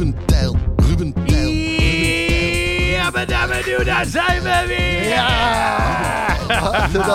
[0.00, 1.48] Ruben Tijl, Ruben Tijl.
[2.90, 5.08] Ja, maar daar, daar zijn we weer!
[5.08, 6.36] Ja!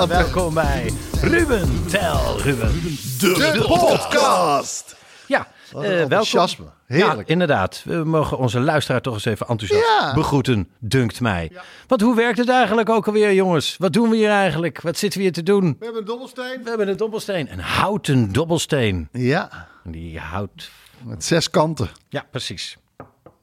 [0.07, 2.71] Welkom bij Ruben Tel Ruben.
[3.19, 4.95] De podcast!
[5.27, 6.01] Ja, Wat een welkom.
[6.03, 6.65] enthousiasme.
[6.85, 7.17] Heerlijk.
[7.27, 7.81] Ja, inderdaad.
[7.85, 10.13] We mogen onze luisteraar toch eens even enthousiast Ja.
[10.13, 11.51] begroeten, dunkt mij.
[11.87, 13.75] Want hoe werkt het eigenlijk ook alweer, jongens?
[13.77, 14.81] Wat doen we hier eigenlijk?
[14.81, 15.75] Wat zitten we hier te doen?
[15.79, 16.63] We hebben een dobbelsteen.
[16.63, 19.07] We hebben een dobbelsteen, een houten dobbelsteen.
[19.11, 20.71] Ja, Die houdt...
[21.05, 21.89] met zes kanten.
[22.09, 22.77] Ja, precies.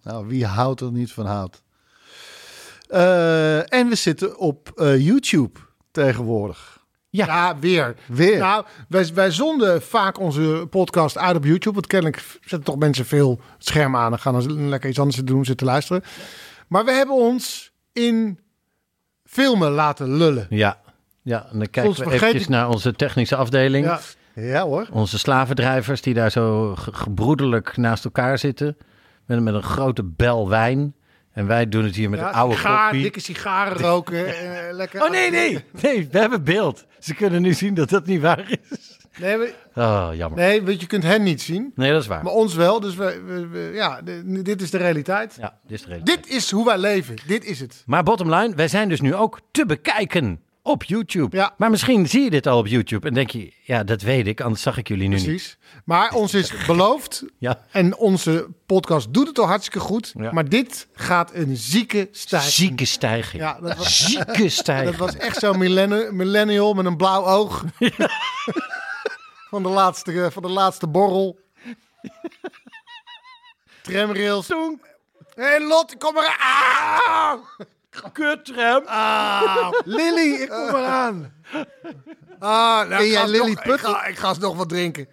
[0.03, 1.63] Nou, wie houdt er niet van hout?
[2.89, 6.81] Eh, en we zitten op eh, YouTube tegenwoordig.
[7.11, 7.27] Ja.
[7.27, 7.95] Ja, weer.
[8.07, 8.39] Weer.
[8.39, 11.75] Nou, wij, wij zonden vaak onze podcast uit op YouTube.
[11.75, 15.17] Want kennelijk zetten toch mensen veel het scherm aan en gaan dan lekker iets anders
[15.17, 16.03] te doen, zitten luisteren.
[16.69, 18.39] Maar we hebben ons in
[19.25, 20.47] filmen laten lullen.
[20.51, 20.81] Ja.
[21.23, 23.85] Ja, en dan kijken Soms we eventjes ik- naar onze technische afdeling.
[23.87, 24.01] Ja,
[24.34, 24.86] Ja hoor.
[24.91, 28.77] Onze slavendrijvers die daar zo ge- gebroedelijk naast elkaar zitten.
[29.27, 30.94] Met, met een grote bel wijn.
[31.33, 33.03] En wij doen het hier met ja, een oude sigaar, koffie.
[33.03, 34.27] dikke sigaren roken.
[34.27, 35.03] eh, lekker.
[35.03, 35.65] Oh nee, nee.
[35.82, 36.87] Nee, we hebben beeld.
[36.98, 38.98] Ze kunnen nu zien dat dat niet waar is.
[39.19, 40.38] Nee, we- Oh, jammer.
[40.38, 41.72] nee, want je kunt hen niet zien.
[41.75, 42.22] Nee, dat is waar.
[42.22, 42.81] Maar ons wel.
[42.81, 44.00] Dus we, we- we- ja,
[44.42, 45.37] dit is de realiteit.
[45.41, 46.22] Ja, dit is de realiteit.
[46.25, 47.16] Dit is hoe wij leven.
[47.26, 47.82] Dit is het.
[47.87, 51.37] Maar bottom line, wij zijn dus nu ook te bekijken op YouTube.
[51.37, 51.55] Ja.
[51.56, 54.41] Maar misschien zie je dit al op YouTube en denk je, ja, dat weet ik,
[54.41, 55.25] anders zag ik jullie nu niet.
[55.25, 55.59] Precies.
[55.84, 57.25] Maar ons is beloofd.
[57.39, 57.65] Ja.
[57.71, 60.12] En onze podcast doet het al hartstikke goed.
[60.19, 60.33] Ja.
[60.33, 62.53] Maar dit gaat een zieke stijging.
[62.53, 63.43] Zieke stijging.
[63.43, 64.97] Ja, dat was, Zieke stijging.
[64.97, 67.65] dat was echt zo'n millenni- millennial met een blauw oog.
[69.51, 71.39] van, de laatste, van de laatste borrel.
[73.83, 74.49] Tramrails.
[74.49, 74.55] Hé
[75.34, 77.41] hey Lot, kom maar aan.
[78.12, 78.82] Kuttram.
[78.86, 81.32] Ah, Lily, ik kom maar aan.
[82.38, 85.08] Ah, nou, ik, jij ga Lily nog, ik, ga, ik ga eens nog wat drinken.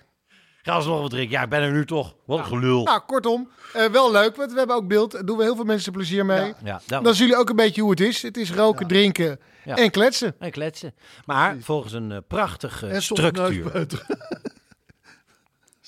[0.61, 1.31] Ga eens nog wat drinken.
[1.37, 2.15] Ja, ik ben er nu toch.
[2.25, 2.83] Wat een gelul.
[2.83, 5.11] Nou, kortom, eh, wel leuk, want we hebben ook beeld.
[5.11, 6.53] Daar doen we heel veel mensen plezier mee.
[6.63, 8.21] Ja, Dan zien jullie ook een beetje hoe het is.
[8.21, 9.75] Het is roken, drinken Ja.
[9.75, 10.35] en kletsen.
[10.39, 10.93] En kletsen.
[11.25, 13.87] Maar volgens een eh, prachtige En soms neus structuur.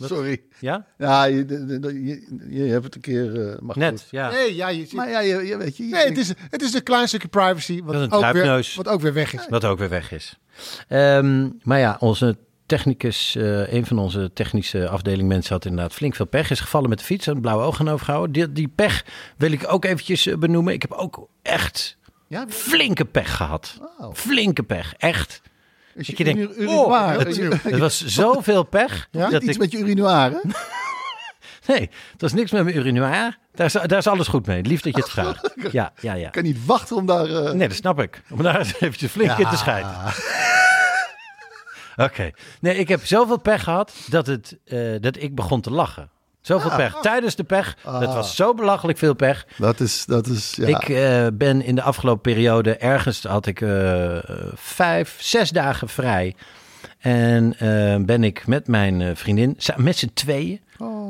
[0.08, 0.42] Sorry.
[0.60, 0.86] Ja?
[0.98, 1.46] Ja, je,
[2.50, 3.50] je, je hebt het een keer...
[3.50, 4.08] eh mag Net, goed.
[4.12, 4.30] ja.
[4.32, 4.88] Nee, ja, je.
[4.92, 5.84] Maar ja, je, je weet je...
[5.84, 9.14] nee het, is, het is een klein stukje privacy wat, ook weer, wat ook weer
[9.14, 9.48] weg is.
[9.50, 10.38] Wat ook weer weg is.
[10.88, 16.16] Ehm, maar ja, onze technicus, eh, een van onze technische afdeling mensen had inderdaad flink
[16.16, 16.50] veel pech.
[16.50, 18.32] Is gevallen met de fiets, een blauwe oog aan overgehouden.
[18.32, 19.06] Die, die pech
[19.38, 20.74] wil ik ook eventjes eh, benoemen.
[20.74, 21.98] Ik heb ook echt
[22.28, 23.78] Ja, flinke pech gehad.
[24.00, 24.14] Oh.
[24.14, 25.42] Flinke pech, echt.
[25.96, 27.20] Is Dat je je denkt, uri- oh, urinoir.
[27.20, 29.08] het, Je- het was zoveel pech.
[29.12, 30.38] hebt dat iets ik, met je urinoir, hè?
[31.74, 33.38] nee, het was niks met mijn urinoir.
[33.54, 34.62] Daar is, daar is alles goed mee.
[34.64, 35.54] Lief dat je het vraagt.
[35.72, 36.26] Ja, ja, ja.
[36.26, 37.26] Ik kan niet wachten om daar...
[37.26, 38.22] eh, Nee, dat snap ik.
[38.30, 39.92] Om daar eventjes flink in te scheiden.
[42.06, 42.32] Oké.
[42.62, 46.10] Nee, ik heb zoveel pech gehad dat, het, eh, dat ik begon te lachen.
[46.42, 46.96] Zoveel pech.
[47.02, 47.78] Tijdens de pech.
[47.84, 49.46] Dat was zo belachelijk veel pech.
[49.58, 50.06] Dat is...
[50.06, 50.68] Dat is ja.
[50.68, 54.18] Ik eh, ben in de afgelopen periode ergens had ik eh,
[54.54, 56.36] vijf, zes dagen vrij.
[57.00, 60.62] En eh, ben ik met mijn vriendin, met z'n tweeën,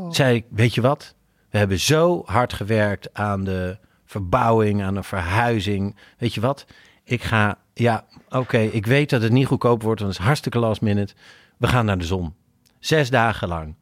[0.09, 1.15] zei ik, weet je wat?
[1.49, 5.95] We hebben zo hard gewerkt aan de verbouwing, aan de verhuizing.
[6.17, 6.65] Weet je wat?
[7.03, 10.59] Ik ga, ja, oké, ik weet dat het niet goedkoop wordt, want het is hartstikke
[10.59, 11.13] last minute.
[11.57, 12.33] We gaan naar de zon.
[12.79, 13.75] Zes dagen lang.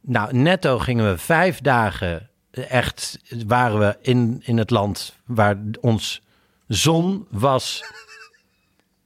[0.00, 6.22] Nou, netto gingen we vijf dagen echt, waren we in, in het land waar ons
[6.66, 7.80] zon was.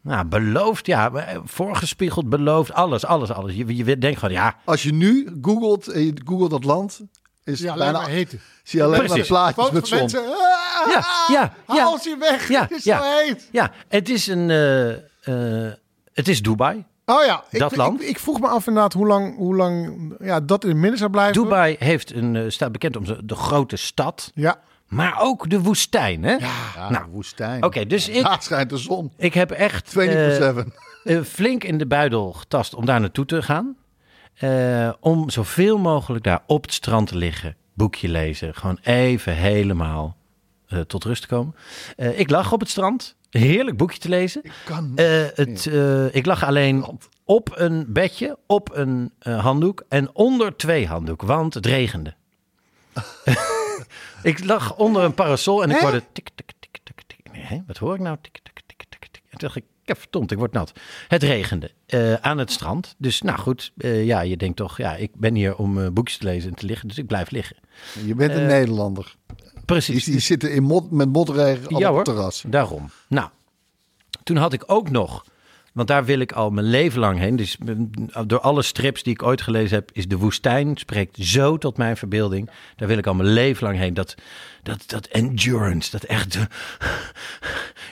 [0.04, 1.10] Nou, beloofd, ja,
[1.44, 3.54] voorgespiegeld, beloofd, alles, alles, alles.
[3.54, 7.00] Je, je denkt van, ja, Als je nu googelt en je googelt dat land,
[7.44, 7.98] is Ja, het alleen bijna...
[8.06, 8.40] maar heten.
[8.62, 9.98] Zie je alleen maar plaatjes met van zon.
[9.98, 10.20] mensen.
[10.20, 11.98] Ah, Ja, ja, Haal ja.
[11.98, 12.48] ze weg.
[12.48, 12.98] Ja, Het is ja.
[12.98, 13.48] zo heet.
[13.52, 14.50] Ja, het is een.
[14.50, 15.72] eh, eh,
[16.12, 16.84] het is Dubai.
[17.04, 18.02] Oh ja, ik, Dat land?
[18.02, 20.99] Ik, ik vroeg me af inderdaad hoe lang, hoe lang ja, dat in het midden
[20.99, 21.43] zou blijven.
[21.43, 24.60] Dubai heeft een, eh, staat bekend om de grote stad, Ja.
[24.88, 26.22] maar ook de woestijn.
[26.25, 26.32] Hè?
[26.32, 27.64] Ja, Nou, woestijn.
[27.64, 29.12] Oké, dus ik, Daar schijnt de zon.
[29.16, 30.72] ik heb echt 24-7.
[31.04, 33.76] eh, eh, flink in de buidel getast om daar naartoe te gaan.
[34.34, 38.55] Eh, om zoveel mogelijk daar op het strand te liggen, boekje lezen.
[38.55, 40.16] Gewoon even helemaal
[40.66, 41.55] eh, tot rust te komen.
[41.96, 44.43] Eh, ik lag op het strand, heerlijk boekje te lezen.
[44.64, 50.14] kan Eh, het, eh, ik lag alleen op een bedje, op een eh, handdoek en
[50.14, 52.14] onder twee handdoeken, want het regende.
[54.23, 55.82] ik lag onder een parasol en ik Hè?
[55.82, 57.32] hoorde tik, tik, tik, tik, tik.
[57.32, 57.58] Nee, hè?
[57.67, 58.17] wat hoor ik nou?
[58.20, 59.23] Tik, tik, tik, tik, tik.
[59.23, 60.73] En toen dacht ik, ja, verdomd, ik word nat.
[61.08, 61.70] Het regende
[62.20, 62.94] aan het strand.
[62.99, 66.50] Dus nou goed, ja, je denkt toch, ja, ik ben hier om boekjes te lezen
[66.50, 67.56] en te liggen, dus ik blijf liggen.
[68.05, 69.17] Je bent een Nederlander.
[69.64, 70.04] Precies.
[70.04, 72.44] die zitten in mot, met motregen Ja op hoor, het terras.
[72.46, 72.90] daarom.
[73.08, 73.28] Nou,
[74.22, 75.24] toen had ik ook nog,
[75.72, 77.36] want daar wil ik al mijn leven lang heen.
[77.36, 77.90] Dus mm,
[78.26, 81.96] door alle strips die ik ooit gelezen heb, is de woestijn spreekt zo tot mijn
[81.96, 82.50] verbeelding.
[82.76, 83.94] Daar wil ik al mijn leven lang heen.
[83.94, 84.14] Dat,
[84.62, 86.42] dat, dat endurance, dat echt eh,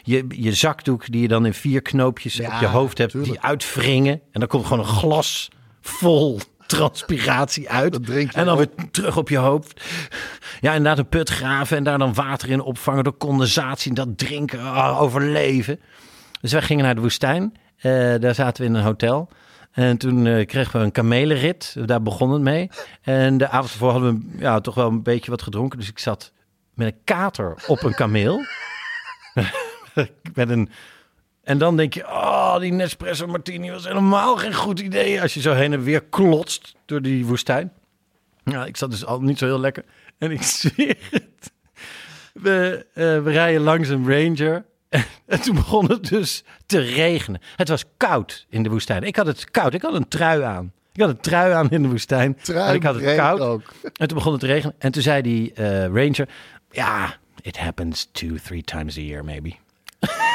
[0.02, 3.32] je, je zakdoek die je dan in vier knoopjes Ja, op je hoofd hebt, tuurlijk.
[3.32, 4.20] die uitwringen.
[4.32, 5.48] En dan komt gewoon een glas
[5.80, 6.40] vol
[6.70, 7.94] transpiratie uit.
[8.34, 8.58] En dan op.
[8.58, 9.84] weer terug op je hoofd.
[10.60, 13.88] Ja, inderdaad een put graven en daar dan water in opvangen door condensatie.
[13.88, 15.80] En dat drinken, ah, overleven.
[16.40, 17.56] Dus wij gingen naar de woestijn.
[17.76, 19.28] Eh, daar zaten we in een hotel.
[19.72, 21.76] En toen eh, kregen we een kamelenrit.
[21.86, 22.70] Daar begon het mee.
[23.02, 25.78] En de avond ervoor hadden we ja, toch wel een beetje wat gedronken.
[25.78, 26.32] Dus ik zat
[26.74, 28.40] met een kater op een kameel.
[30.34, 30.70] met een...
[31.42, 35.22] En dan denk je, oh, die Nespresso Martini was helemaal geen goed idee.
[35.22, 37.72] Als je zo heen en weer klotst door die woestijn.
[38.44, 39.84] Ja, ik zat dus al niet zo heel lekker.
[40.18, 41.52] En ik zweer het.
[42.32, 44.64] We, eh, we rijden langs een Ranger.
[44.88, 47.40] En, en toen begon het dus te regenen.
[47.56, 49.02] Het was koud in de woestijn.
[49.02, 49.74] Ik had het koud.
[49.74, 50.72] Ik had een trui aan.
[50.92, 52.36] Ik had een trui aan in de woestijn.
[52.42, 53.40] Trui en ik had het koud.
[53.40, 53.72] ook.
[53.82, 54.74] En toen begon het te regenen.
[54.78, 56.28] En toen zei die eh, Ranger...
[56.70, 59.54] Ja, it happens two, three times a year maybe.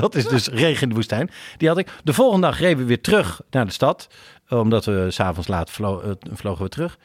[0.00, 1.30] Dat is dus regen in de woestijn.
[1.56, 1.88] Die had ik.
[2.04, 4.08] De volgende dag reden we weer terug naar de stad.
[4.48, 6.98] Omdat we s'avonds laat vlo eh, vlogen we terug.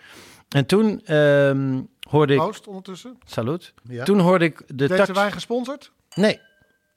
[0.50, 2.40] En toen ehm, hoorde ik...
[2.40, 3.18] Proost ondertussen.
[3.26, 3.74] Salut.
[3.84, 4.04] Ja.
[4.04, 5.14] Toen hoorde ik de Deze taxi...
[5.14, 5.92] wijn gesponsord?
[6.16, 6.40] Nee.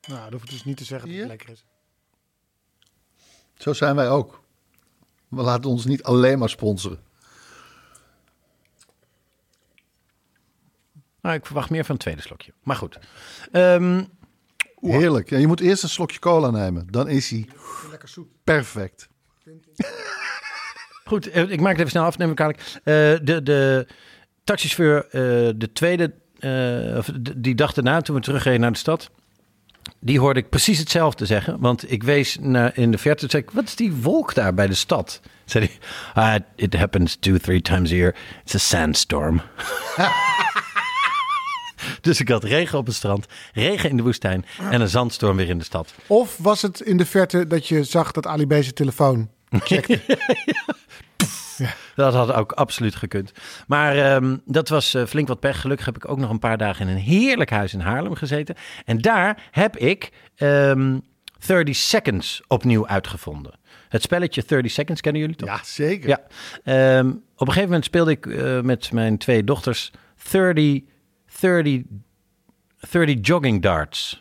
[0.09, 1.65] Nou, dat hoeft dus niet te zeggen dat het lekker is.
[3.55, 4.43] Zo zijn wij ook.
[5.29, 7.03] We laten ons niet alleen maar sponsoren.
[11.21, 12.53] Nou, ik verwacht meer van een tweede slokje.
[12.63, 12.99] Maar goed.
[14.93, 15.31] Heerlijk.
[15.31, 16.87] Ja, je moet eerst een slokje cola nemen.
[16.91, 17.47] Dan is hij
[18.45, 19.09] perfect.
[21.05, 22.19] goed, eh, ik maak het even snel af.
[22.19, 22.41] Neem ik.
[22.41, 22.55] Eh,
[22.85, 23.87] de, de
[24.45, 25.11] taxichauffeur, eh,
[25.57, 26.15] de tweede...
[26.39, 29.11] eh, of die dag daarna, toen we terugreden naar de stad...
[30.01, 31.61] Die hoorde ik precies hetzelfde zeggen.
[31.61, 33.21] Want ik wees naar in de verte.
[33.21, 35.21] Toen zei ik, wat is die wolk daar bij de stad?
[35.45, 35.79] Zei hij,
[36.35, 38.15] ah, it happens two, three times a year.
[38.45, 39.41] It's a sandstorm.
[42.01, 45.49] dus ik had regen op het strand, regen in de woestijn en een zandstorm weer
[45.49, 45.95] in de stad.
[46.07, 50.01] Of was het in de verte dat je zag dat Ali B zijn telefoon checkte?
[51.95, 53.33] Dat had ook absoluut gekund.
[53.67, 55.61] Maar ehm, dat was eh, flink wat pech.
[55.61, 58.55] Gelukkig heb ik ook nog een paar dagen in een heerlijk huis in Haarlem gezeten.
[58.85, 60.99] En daar heb ik ehm
[61.47, 63.59] 30 Seconds opnieuw uitgevonden.
[63.89, 65.49] Het spelletje 30 Seconds kennen jullie toch?
[65.49, 66.09] Ja, zeker.
[66.09, 66.21] Ja.
[66.65, 69.91] Ehm, op een gegeven moment speelde ik eh, met mijn twee dochters
[70.31, 70.81] 30,
[71.45, 71.85] 30,
[72.87, 74.17] 30 jogging darts.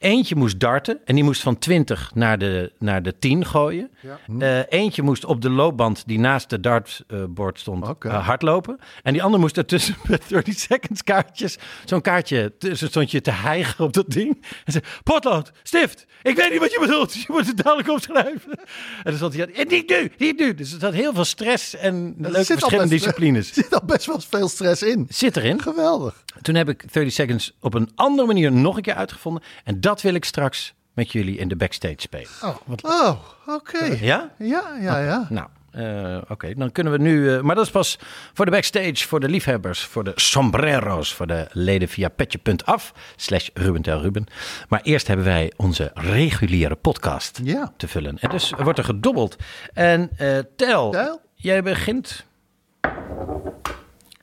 [0.00, 3.90] Eentje moest darten en die moest van 20 naar de, naar de 10 gooien.
[4.38, 8.78] Eh, eentje moest op de loopband die naast de dartbord stond eh, hardlopen.
[9.02, 11.58] En die ander moest ertussen met 30 seconds kaartjes.
[11.84, 14.46] Zo'n kaartje tussen stond je te hijgen op dat ding.
[14.64, 17.12] En zei, potlood, stift, ik weet niet wat je bedoelt.
[17.14, 18.50] Je moet het dadelijk opschrijven.
[18.58, 20.54] En dan stond hij, en niet nu, niet nu.
[20.54, 23.48] Dus er zat heel veel stress en Er leuke verschillende best- disciplines.
[23.48, 25.06] Er zit al best wel veel stress in.
[25.08, 25.62] Zit erin.
[25.62, 26.24] Geweldig.
[26.42, 29.42] Toen heb ik 30 Seconds op een andere manier nog een keer uitgevonden.
[29.64, 32.28] En dat wil ik straks met jullie in de backstage spelen.
[32.42, 33.16] Oh, wat Oh,
[33.46, 33.84] oké.
[34.00, 34.30] Ja?
[34.38, 35.26] Ja, ja, ja.
[35.28, 36.54] Nou, eh, oké.
[36.54, 37.34] Dan kunnen we nu...
[37.34, 37.98] eh, maar dat is pas
[38.32, 43.48] voor de backstage, voor de liefhebbers, voor de sombrero's, voor de leden via petje.af slash
[43.54, 44.26] Ruben Tel Ruben.
[44.68, 47.72] Maar eerst hebben wij onze reguliere podcast Ja.
[47.76, 48.18] te vullen.
[48.18, 49.36] En dus wordt er gedobbeld.
[49.72, 51.20] En eh Tel, Tel?
[51.34, 52.24] jij begint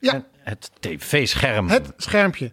[0.00, 1.68] Ja, En het tv-scherm.
[1.68, 2.52] het schermpje.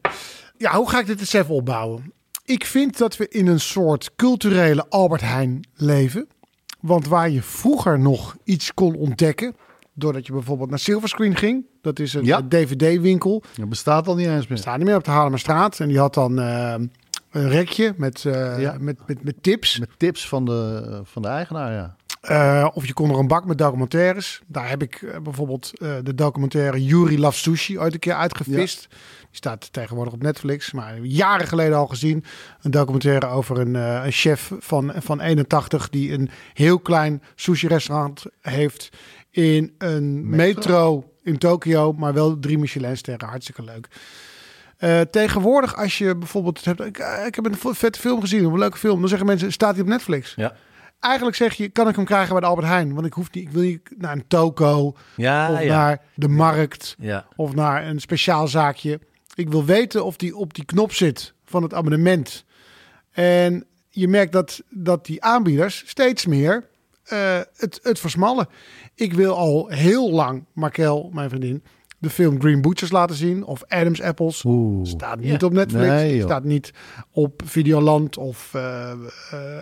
[0.58, 2.14] Ja, hoe ga ik dit eens even opbouwen?
[2.46, 6.28] Ik vind dat we in een soort culturele Albert Heijn leven.
[6.80, 9.56] Want waar je vroeger nog iets kon ontdekken...
[9.94, 11.66] doordat je bijvoorbeeld naar Silverscreen ging...
[11.82, 12.42] dat is een Ja.
[12.50, 13.44] dvd-winkel...
[13.58, 14.58] Dat bestaat al niet eens meer.
[14.58, 15.80] staat niet meer op de Haarlemmerstraat.
[15.80, 16.76] En die had dan eh,
[17.32, 18.76] een rekje met, eh, Ja.
[18.80, 19.80] met, met, met tips.
[19.80, 21.96] Met tips van de, van de eigenaar, ja.
[22.26, 24.42] Eh, of je kon er een bak met documentaires.
[24.48, 28.88] Daar heb ik eh, bijvoorbeeld eh, de documentaire Yuri Loves Sushi ooit een keer uitgevist.
[28.90, 32.24] Die staat tegenwoordig op Netflix, maar jaren geleden al gezien.
[32.62, 38.90] Een documentaire over een, een chef van, van 81 die een heel klein sushi-restaurant heeft
[39.32, 43.28] in een metro, in Tokio, maar wel drie Michelin-sterren.
[43.28, 43.88] Hartstikke leuk.
[45.12, 49.00] Tegenwoordig, als je bijvoorbeeld hebt, ik, ik heb een vette film gezien, een leuke film,
[49.00, 50.34] dan zeggen mensen, staat hij op Netflix?
[50.36, 50.56] Ja.
[51.06, 52.94] Eigenlijk zeg je, kan ik hem krijgen bij de Albert Heijn?
[52.94, 55.76] Want ik hoef niet, ik wil niet naar een toko Ja, of ja.
[55.76, 57.26] naar de markt Ja.
[57.36, 59.00] of naar een speciaal zaakje.
[59.36, 62.46] Ik wil weten of die op die knop zit van het abonnement.
[63.12, 66.68] En je merkt dat, dat die aanbieders steeds meer
[67.04, 68.48] eh, het, het versmallen.
[68.96, 71.64] Ik wil al heel lang, Markel, mijn vriendin,
[72.06, 73.44] de film Green Butchers laten zien.
[73.46, 74.44] Of Adam's Apples.
[74.46, 74.86] Oeh.
[74.88, 75.86] Staat niet op Netflix.
[75.86, 76.72] Nee, staat niet
[77.12, 78.98] op Videoland of eh, eh,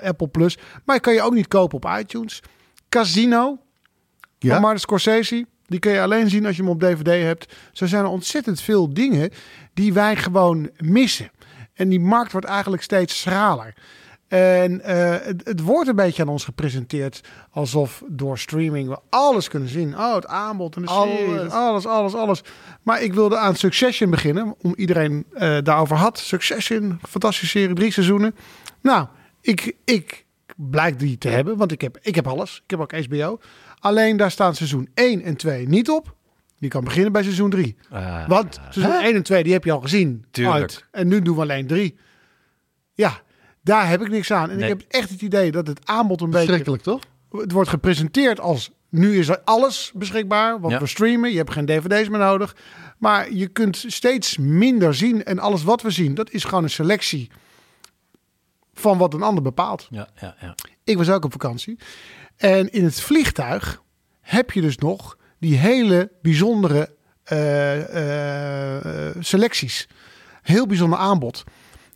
[0.04, 0.58] Apple Plus.
[0.86, 2.42] Maar kan je ook niet kopen op iTunes.
[2.90, 3.58] Casino
[4.40, 4.52] Ja?
[4.54, 5.46] van Martin Scorsese.
[5.66, 7.54] Die kun je alleen zien als je hem op DVD hebt.
[7.72, 9.30] Zo zijn er ontzettend veel dingen
[9.74, 11.32] die wij gewoon missen.
[11.74, 13.74] En die markt wordt eigenlijk steeds schraler.
[14.34, 17.22] En eh, het, het wordt een beetje aan ons gepresenteerd
[17.52, 19.98] alsof door streaming we alles kunnen zien.
[19.98, 21.54] Oh, het aanbod en de series, Alles.
[21.54, 22.44] alles, alles, alles.
[22.82, 26.20] Maar ik wilde aan Succession beginnen, om iedereen eh, daarover had.
[26.20, 28.36] Succession, fantastische serie, drie seizoenen.
[28.82, 29.08] Nou,
[29.42, 30.26] ik, ik
[30.56, 32.62] blijk die te hebben, want ik heb, ik heb alles.
[32.64, 33.40] Ik heb ook HBO.
[33.80, 36.16] Alleen daar staan seizoen 1 en 2 niet op.
[36.58, 37.76] Je kan beginnen bij seizoen 3.
[37.90, 38.28] Ah.
[38.28, 40.26] Want seizoen 1 en 2 die heb je al gezien.
[40.32, 40.56] Tuurlijk.
[40.56, 40.86] Uit.
[40.92, 41.98] En nu doen we alleen 3.
[42.94, 43.22] Ja,
[43.64, 44.50] daar heb ik niks aan.
[44.50, 44.72] En Nee.
[44.72, 46.46] ik heb echt het idee dat het aanbod een beetje...
[46.46, 47.02] Verschrikkelijk, toch?
[47.32, 50.60] Het wordt gepresenteerd als nu is er alles beschikbaar.
[50.60, 50.80] Want Ja.
[50.80, 52.56] we streamen, je hebt geen dvd's meer nodig.
[52.98, 55.24] Maar je kunt steeds minder zien.
[55.24, 57.30] En alles wat we zien, dat is gewoon een selectie
[58.74, 59.88] van wat een ander bepaalt.
[59.90, 60.56] Ja, ja, ja.
[60.84, 61.78] Ik was ook op vakantie.
[62.38, 63.82] En in het vliegtuig
[64.22, 69.88] heb je dus nog die hele bijzondere eh, eh, selecties.
[70.42, 71.44] Heel bijzonder aanbod.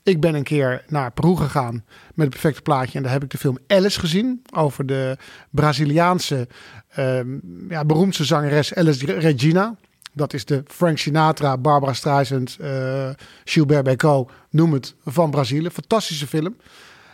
[0.07, 1.73] Ik ben een keer naar Peru gegaan
[2.13, 2.97] met het perfecte plaatje.
[2.97, 4.41] En daar heb ik de film Alice gezien.
[4.55, 5.17] Over de
[5.49, 6.47] Braziliaanse
[6.89, 7.37] ehm,
[7.69, 9.75] ja, beroemdste zangeres Alice Regina.
[10.13, 13.09] Dat is de Frank Sinatra, Barbara Streisand, eh
[13.43, 15.69] Gilbert Bécaud, noem het, van Brazilië.
[15.69, 16.57] Fantastische film.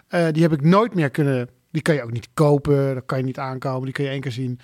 [0.07, 1.49] Eh, die heb ik nooit meer kunnen...
[1.71, 3.83] Die kan je ook niet kopen, daar kan je niet aankomen.
[3.83, 4.59] Die kun je één keer zien.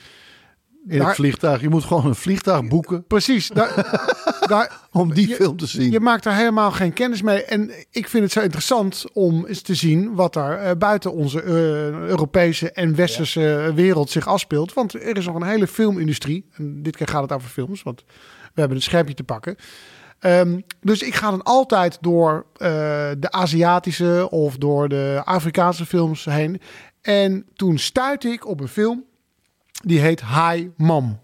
[0.87, 1.61] In Daar- het vliegtuig.
[1.61, 3.47] Je moet gewoon een vliegtuig boeken Precies.
[3.47, 3.99] Daar,
[4.47, 5.91] daar, om die je- film te zien.
[5.91, 7.43] Je maakt er helemaal geen kennis mee.
[7.43, 11.41] En ik vind het zo interessant om eens te zien wat er eh, buiten onze
[11.41, 11.51] eh,
[11.89, 14.73] Europese en Westerse wereld zich afspeelt.
[14.73, 16.45] Want er is nog een hele filmindustrie.
[16.53, 18.03] En dit keer gaat het over films, want
[18.53, 19.55] we hebben een schermpje te pakken.
[20.19, 22.69] Ehm, dus ik ga dan altijd door eh,
[23.17, 26.61] de Aziatische of door de Afrikaanse films heen.
[27.01, 29.03] En toen stuitte ik op een film
[29.83, 31.19] die heet Hi Mom.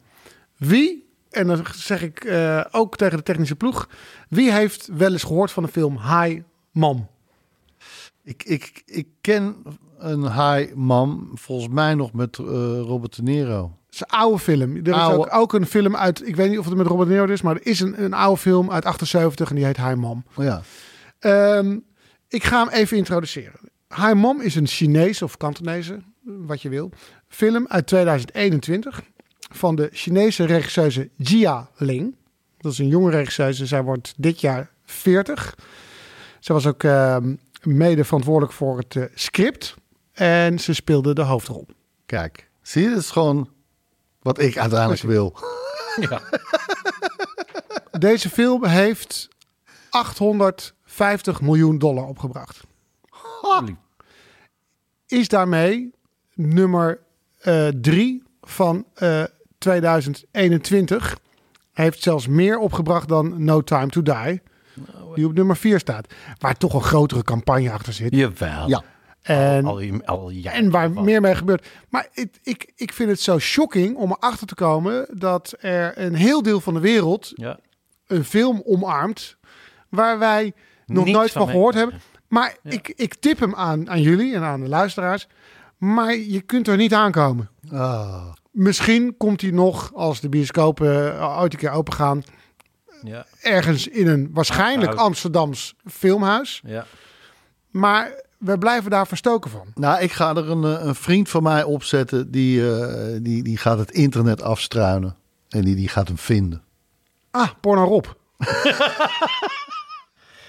[0.58, 3.90] Wie, en dan zeg ik eh, ook tegen de technische ploeg,
[4.30, 7.08] wie heeft wel eens gehoord van de film Hi Mom?
[8.24, 9.56] Ik, ik, ik ken
[9.98, 12.46] een high mam, volgens mij nog met eh,
[12.80, 13.78] Robert De Niro.
[13.86, 14.76] Het is een oude film.
[14.76, 17.14] Er is ook, ook een film uit, ik weet niet of het met Robert De
[17.14, 19.94] Niro is, maar er is een, een oude film uit 78 en die heet Hi
[19.94, 20.26] Mom.
[20.36, 20.62] Oh ja.
[21.20, 21.80] Ehm,
[22.28, 23.60] ik ga hem even introduceren.
[23.96, 26.92] Hi Mom is een Chinese of Kantonese, wat je wil,
[27.36, 29.02] film uit 2021
[29.52, 32.16] van de Chinese regisseuse Jia Ling.
[32.58, 33.66] Dat is een jonge regisseuse.
[33.66, 35.56] Zij wordt dit jaar 40.
[36.40, 39.76] Zij was ook ehm, mede verantwoordelijk voor het eh, script
[40.12, 41.68] en ze speelde de hoofdrol.
[42.06, 43.50] Kijk, zie je, dat is gewoon
[44.22, 45.38] wat ik uiteindelijk wil.
[48.00, 49.28] Deze film heeft
[49.90, 52.60] 850 miljoen dollar opgebracht.
[55.08, 55.94] Is daarmee
[56.34, 57.04] nummer
[57.46, 59.24] eh, drie van eh,
[59.58, 61.18] 2021.
[61.74, 64.42] Heeft zelfs meer opgebracht dan No Time to Die.
[65.16, 66.14] Die op nummer 4 staat.
[66.40, 68.16] Waar toch een grotere campagne achter zit.
[68.16, 68.68] Jawel.
[68.70, 68.84] Ja.
[69.22, 71.04] En, Al, al, al jaren en waar wat.
[71.04, 71.68] meer mee gebeurt.
[71.90, 76.16] Maar ik, ik, ik vind het zo shocking om erachter te komen dat er een
[76.16, 77.60] heel deel van de wereld Ja.
[78.08, 79.38] een film omarmt
[79.90, 80.54] waar wij
[80.86, 82.02] nog Niets nooit van van gehoord hebben.
[82.28, 85.28] Maar ik, ik tip hem aan, aan jullie en aan de luisteraars.
[85.94, 87.50] Maar je kunt er niet aankomen.
[87.72, 92.24] Ah, Misschien komt hij nog, als de bioscopen uh, ooit een keer open gaan,
[93.04, 93.26] Ja.
[93.42, 94.94] ergens in een waarschijnlijk.
[94.94, 96.62] Amsterdams filmhuis.
[96.66, 96.86] Ja.
[97.70, 99.68] Maar we blijven daar verstoken van.
[99.74, 102.32] nou, ik ga er een, eh, een vriend van mij opzetten.
[102.32, 105.16] Die, eh, die, die gaat het internet afstruinen.
[105.50, 106.64] En die, die gaat hem vinden.
[107.32, 108.06] Ah, Porno Rob.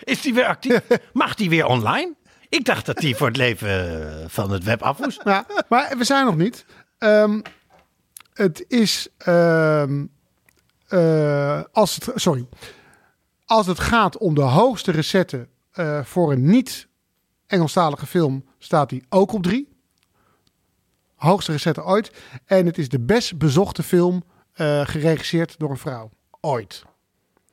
[0.04, 0.80] Is die weer actief?
[1.12, 2.14] Mag die weer online?
[2.56, 3.68] Ik dacht dat die voor het leven
[4.22, 5.20] eh, van het web af moest.
[5.24, 6.64] Ja, maar we zijn nog niet.
[6.98, 7.40] Ehm,
[8.32, 9.08] het is.
[9.18, 10.04] ehm,
[10.88, 12.46] eh, als het, sorry.
[13.44, 19.32] Als het gaat om de hoogste recette eh, voor een niet-Engelstalige film, staat die ook
[19.32, 19.68] op drie.
[21.14, 22.10] Hoogste recette ooit.
[22.44, 26.10] En het is de best bezochte film eh, geregisseerd door een vrouw.
[26.40, 26.82] Ooit.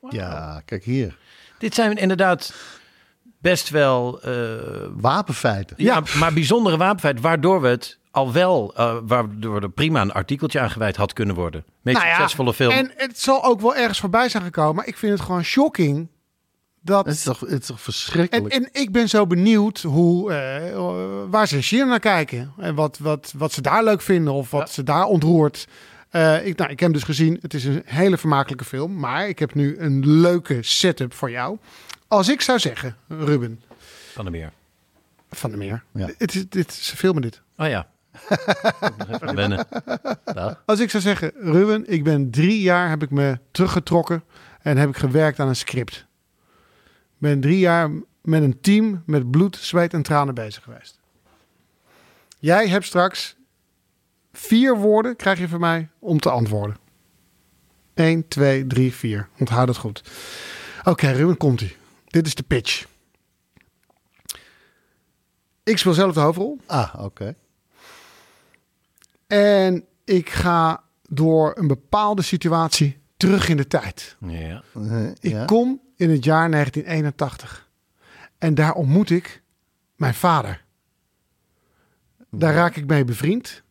[0.08, 1.18] Ja, kijk hier.
[1.58, 2.54] Dit zijn inderdaad
[3.44, 4.32] best wel eh,
[4.96, 5.76] Wapenfeiten.
[5.78, 10.60] ja, maar bijzondere wapenfeit, waardoor we het al wel, eh, waardoor er prima een artikeltje
[10.60, 11.64] aan gewijd had kunnen worden.
[11.82, 12.70] Meest Nou ja, succesvolle film.
[12.70, 14.74] En het zal ook wel ergens voorbij zijn gekomen.
[14.74, 16.08] Maar ik vind het gewoon shocking
[16.80, 18.54] dat Het is toch, het is toch En, verschrikkelijk.
[18.54, 20.78] en ik ben zo benieuwd hoe, eh,
[21.30, 22.52] waar ze in China naar kijken.
[22.58, 25.66] En wat, wat, wat ze daar leuk vinden of wat ze daar ontroert.
[26.10, 27.38] Eh, ik, nou, ik heb hem dus gezien.
[27.42, 28.98] Het is een hele vermakelijke film.
[28.98, 31.58] Maar ik heb nu een leuke setup voor jou.
[32.08, 33.62] Als ik zou zeggen, Ruben
[34.12, 34.52] Van der Meer.
[35.30, 35.84] van der Meer.
[35.92, 36.08] Ja.
[36.18, 37.42] Het is, dit, ze filmen dit.
[37.56, 37.88] Oh ja.
[39.34, 39.66] Wennen.
[40.24, 40.62] Dag.
[40.66, 44.24] Als ik zou zeggen, Ruben, ik ben drie jaar heb ik me teruggetrokken
[44.62, 46.06] en heb ik gewerkt aan een script.
[46.86, 47.90] Ik ben drie jaar
[48.22, 51.00] met een team met bloed, zweet en tranen bezig geweest.
[52.38, 53.36] Jij hebt straks
[54.32, 56.76] vier woorden, krijg je van mij, om te antwoorden.
[57.94, 59.28] 1, 2, 3, 4.
[59.38, 60.02] Onthoud het goed.
[60.84, 61.76] Oké, Ruben, komt ie.
[62.14, 62.86] Dit is de pitch.
[65.62, 66.60] Ik speel zelf de hoofdrol.
[66.66, 67.34] Ah, oké.
[69.26, 74.16] En ik ga door een bepaalde situatie terug in de tijd.
[74.26, 74.62] Ja.
[74.74, 75.44] Eh, Ik ja.
[75.44, 77.68] kom in het jaar 1981.
[78.38, 79.42] En daar ontmoet ik
[79.96, 80.64] mijn vader.
[82.30, 83.62] Daar raak ik mee bevriend.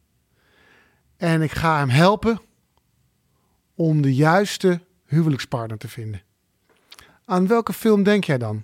[1.17, 2.41] En ik ga hem helpen
[3.75, 6.21] om de juiste huwelijkspartner te vinden.
[7.25, 8.63] Aan welke film denk jij dan?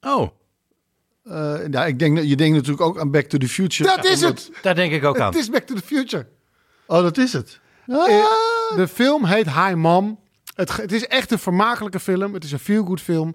[0.00, 0.28] Oh,
[1.24, 3.96] Eh, nou, ik denk, dat- je denkt natuurlijk ook aan Back to the Future.
[3.96, 4.50] Dat is het!
[4.62, 5.26] daar denk ik ook aan.
[5.32, 6.26] Het is Back to the Future.
[6.86, 7.60] Oh, dat is het.
[7.88, 10.18] Ah, Eh, De film heet Hi Mom.
[10.54, 12.34] Het, het is echt een vermakelijke film.
[12.34, 13.34] Het is een feel-good film.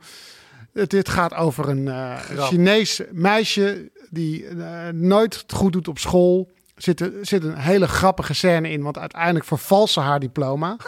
[0.73, 4.53] Het, dit gaat over een eh, Chinees meisje die
[4.93, 6.51] nooit het goed doet op school.
[6.75, 10.75] Er zit, zit een hele grappige scène in, want uiteindelijk vervalst ze haar diploma.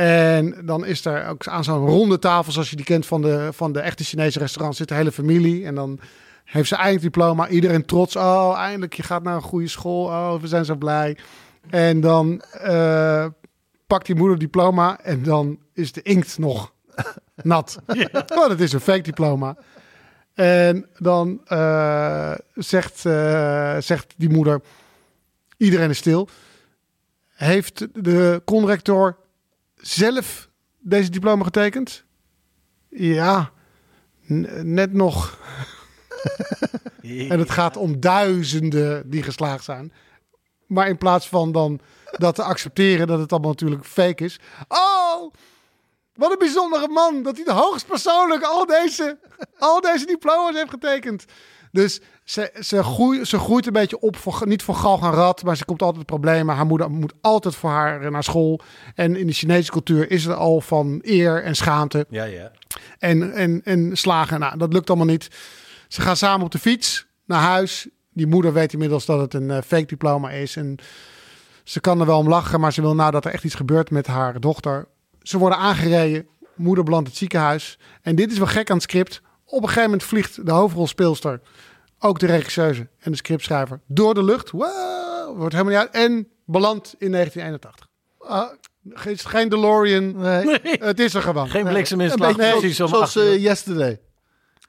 [0.00, 3.48] en dan is er ook aan zo'n ronde tafel, zoals je die kent van de,
[3.52, 5.66] van de echte Chinese restaurants, zit de hele familie.
[5.66, 6.00] En dan
[6.44, 7.48] heeft ze eindelijk diploma.
[7.48, 8.16] Iedereen trots.
[8.16, 10.04] Oh, eindelijk, je gaat naar een goede school.
[10.04, 11.16] Oh, we zijn zo blij.
[11.70, 13.26] En dan eh,
[13.86, 16.72] pakt die moeder diploma en dan is de inkt nog
[17.42, 17.78] nat.
[18.28, 19.56] Oh, dat is een fake diploma.
[20.34, 24.60] En dan eh, zegt, eh, zegt die moeder,
[25.56, 26.28] iedereen is stil.
[27.28, 29.19] Heeft de conrector
[29.80, 32.04] zelf deze diploma getekend?
[32.88, 33.50] Ja,
[34.62, 35.38] net nog.
[37.32, 39.92] en het gaat om duizenden die geslaagd zijn.
[40.66, 44.40] Maar in plaats van dan dat te accepteren dat het allemaal natuurlijk fake is.
[44.68, 45.32] Oh,
[46.14, 49.18] wat een bijzondere man dat hij de hoogstpersoonlijk al deze,
[49.58, 51.24] al deze diploma's heeft getekend.
[51.72, 55.42] Dus ze, ze, groeit, ze groeit een beetje op, voor, niet voor galg en rat,
[55.42, 56.54] maar ze komt altijd problemen.
[56.54, 58.60] Haar moeder moet altijd voor haar naar school.
[58.94, 62.50] En in de Chinese cultuur is er al van eer en schaamte Ja, ja.
[62.98, 64.40] en, en, en slagen.
[64.40, 65.28] Nou, dat lukt allemaal niet.
[65.88, 67.88] Ze gaan samen op de fiets naar huis.
[68.12, 70.56] Die moeder weet inmiddels dat het een eh, fake diploma is.
[70.56, 70.78] En
[71.64, 74.06] ze kan er wel om lachen, maar ze wil nadat er echt iets gebeurt met
[74.06, 74.88] haar dochter.
[75.22, 76.26] Ze worden aangereden.
[76.54, 77.78] Moeder belandt het ziekenhuis.
[78.02, 79.22] En dit is wel gek aan het script.
[79.50, 81.40] Op een gegeven moment vliegt de hoofdrolspeelster,
[81.98, 84.50] ook de regisseuse en de scriptschrijver, door de lucht.
[84.50, 86.04] Wow, wordt helemaal niet uit.
[86.04, 87.88] En belandt in 1981.
[88.18, 88.48] Ah,
[88.90, 90.16] geen- geen DeLorean.
[90.16, 90.58] Nee.
[90.80, 91.48] Het is er gewoon.
[91.48, 94.00] Geen bliksem in Een slag, beetje precies zoals eh, Yesterday.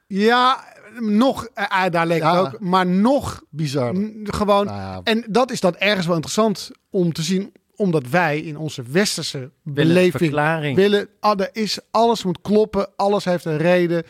[0.06, 0.64] Ja,
[0.98, 3.94] nog, eh, eh, daar leek het ook, maar nog Bizar.
[4.24, 4.66] gewoon.
[4.66, 5.00] Nou ja.
[5.04, 9.50] En dat is dan ergens wel interessant om te zien, omdat wij in onze westerse
[9.62, 10.76] beleving verklaring.
[10.76, 11.08] willen.
[11.20, 14.02] Ah, er is, alles moet kloppen, alles heeft een reden.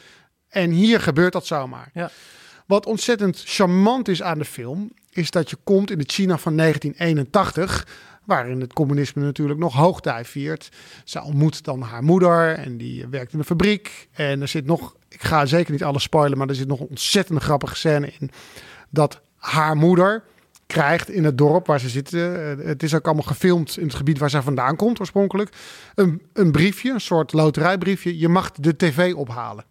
[0.52, 1.90] En hier gebeurt dat zomaar.
[1.94, 2.10] Ja.
[2.66, 6.56] Wat ontzettend charmant is aan de film, is dat je komt in het China van
[6.56, 7.86] 1981,
[8.24, 10.68] waarin het communisme natuurlijk nog hoogtij viert.
[11.04, 14.08] Ze ontmoet dan haar moeder en die werkt in een fabriek.
[14.12, 16.86] En er zit nog, ik ga zeker niet alles spoilen, maar er zit nog een
[16.88, 18.30] ontzettend grappige scène in.
[18.90, 20.22] Dat haar moeder
[20.66, 22.58] krijgt in het dorp waar ze zitten.
[22.60, 25.50] eh, Het is ook allemaal gefilmd in het gebied waar zij vandaan komt oorspronkelijk.
[25.94, 28.18] Een, een briefje, een soort loterijbriefje.
[28.18, 29.64] Je mag de tv ophalen.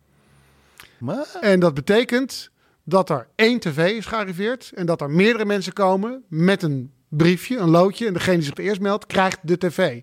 [1.02, 2.52] Maar, En dat betekent
[2.84, 7.58] dat er één tv is gearriveerd en dat er meerdere mensen komen met een briefje,
[7.58, 8.08] een loodje.
[8.08, 10.02] En degene die zich het eerst meldt, krijgt de tv.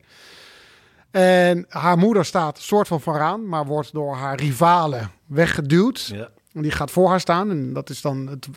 [1.11, 6.11] En haar moeder staat soort van vooraan, maar wordt door haar rivalen weggeduwd.
[6.15, 6.29] Ja.
[6.53, 7.51] En die gaat voor haar staan.
[7.51, 8.49] En dat is dan het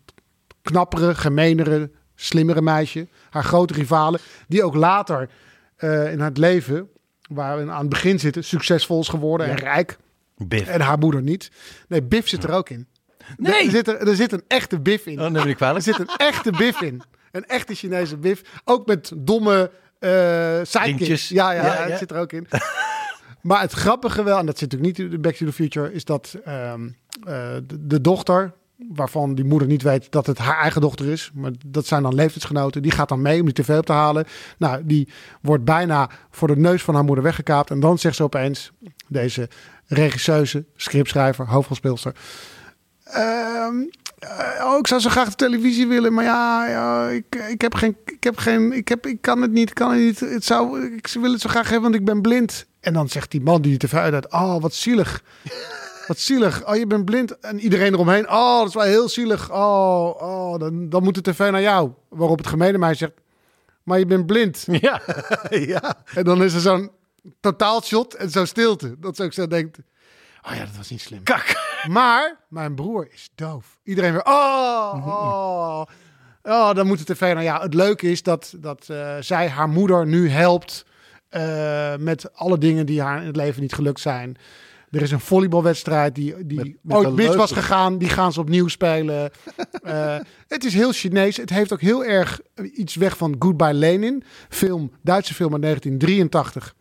[0.61, 3.07] knappere, gemeenere, slimmere meisje.
[3.29, 4.19] Haar grote rivalen.
[4.47, 5.29] Die ook later
[5.75, 6.89] eh, in haar leven,
[7.29, 9.97] waar we aan het begin zitten, succesvol is geworden en rijk.
[10.47, 10.67] Biff.
[10.67, 11.51] En haar moeder niet.
[11.87, 12.87] Nee, Biff zit er ook in.
[13.37, 13.65] Nee.
[13.65, 15.13] Er zit, er, er zit een echte Biff in.
[15.13, 15.83] Oh, neem me niet Er kwalijk.
[15.83, 17.01] zit een echte Biff in.
[17.31, 18.41] Een echte Chinese Biff.
[18.63, 20.69] Ook met domme sidekicks.
[20.71, 21.29] Vriendjes.
[21.29, 22.47] Ja, ja, Ja, het zit er ook in.
[23.41, 26.05] maar het grappige wel, en dat zit natuurlijk niet in Back to the Future, is
[26.05, 26.87] dat ehm,
[27.23, 28.53] eh, de, de dochter,
[28.89, 32.15] waarvan die moeder niet weet dat het haar eigen dochter is, maar dat zijn dan
[32.15, 34.25] leeftijdsgenoten, die gaat dan mee om die tv op te halen.
[34.57, 35.09] Nou, die
[35.41, 37.69] wordt bijna voor de neus van haar moeder weggekaapt.
[37.69, 38.71] En dan zegt ze opeens,
[39.07, 39.49] deze
[39.93, 42.13] regisseuse, scriptschrijver, hoofdrolspeelster,
[44.63, 47.97] oh, ik zou zo graag de televisie willen, maar ja, ja ik, ik heb geen,
[48.05, 50.19] ik heb geen, ik heb, ik kan het niet, kan het niet.
[50.19, 52.65] Het zou, ik wil het zo graag hebben, want ik ben blind.
[52.79, 55.23] En dan zegt die man die de tv uit, oh, wat zielig.
[56.07, 56.67] Wat zielig.
[56.67, 57.39] Oh, je bent blind.
[57.39, 58.29] En iedereen eromheen.
[58.29, 59.51] Oh, dat is wel heel zielig.
[59.51, 61.91] Oh, oh dan, dan moet de tv naar jou.
[62.09, 63.13] Waarop het gemene meisje zegt,
[63.83, 64.65] maar je bent blind.
[64.67, 65.01] Ja.
[65.49, 65.95] ja.
[66.13, 66.91] En dan is er zo'n
[67.39, 68.95] totaalshot en zo'n stilte.
[68.99, 69.77] Dat ze ook zo denkt,
[70.49, 71.23] oh ja, dat was niet slim.
[71.23, 71.55] Kak.
[71.89, 73.79] Maar mijn broer is doof.
[73.83, 75.81] Iedereen weer, oh, oh.
[76.43, 77.61] Oh, dan moet de tv nou ja.
[77.61, 80.85] Het leuke is dat, dat eh, zij haar moeder nu helpt
[81.29, 84.37] eh, met alle dingen die haar in het leven niet gelukt zijn.
[84.91, 87.97] Er is een volleybalwedstrijd die, die Met- met ooit mis was gegaan.
[87.97, 89.31] Die gaan ze opnieuw spelen.
[89.81, 91.37] Eh, het is heel Chinees.
[91.37, 92.41] Het heeft ook heel erg
[92.73, 94.23] iets weg van Goodbye Lenin.
[94.49, 96.75] Film, Duitse film uit 1983.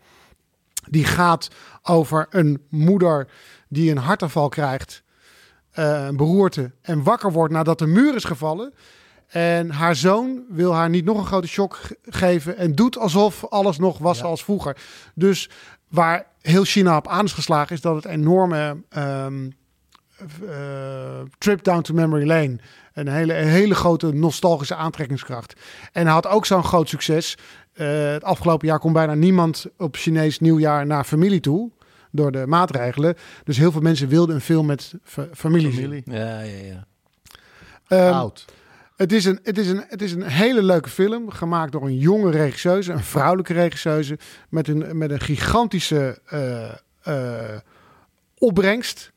[0.88, 1.48] Die gaat
[1.82, 3.28] over een moeder
[3.68, 5.02] die een hartaanval krijgt.
[5.70, 6.72] eh, een beroerte.
[6.82, 8.74] En wakker wordt nadat de muur is gevallen.
[9.26, 12.56] En haar zoon wil haar niet nog een grote shock ge- geven.
[12.56, 14.76] En doet alsof alles nog was zoals vroeger.
[15.14, 15.50] Dus
[15.88, 19.50] waar heel China op aan is geslagen, is dat het enorme ehm,
[20.48, 22.58] eh, trip down to memory lane.
[22.92, 25.60] Een hele, een hele grote nostalgische aantrekkingskracht.
[25.92, 27.36] En hij had ook zo'n groot succes.
[27.80, 31.70] Eh, het afgelopen jaar kon bijna niemand op Chinees nieuwjaar naar familie toe.
[32.10, 33.14] Door de maatregelen.
[33.44, 36.02] Dus heel veel mensen wilden een film met fa- familie.
[36.04, 36.86] Ja, ja, ja.
[37.86, 38.44] Ehm, Oud.
[38.96, 41.98] het is, een, het, is een, het is een hele leuke film, gemaakt door een
[41.98, 46.70] jonge regisseuse, een vrouwelijke regisseuse, met een, met een gigantische eh,
[47.02, 47.58] eh,
[48.38, 49.12] opbrengst.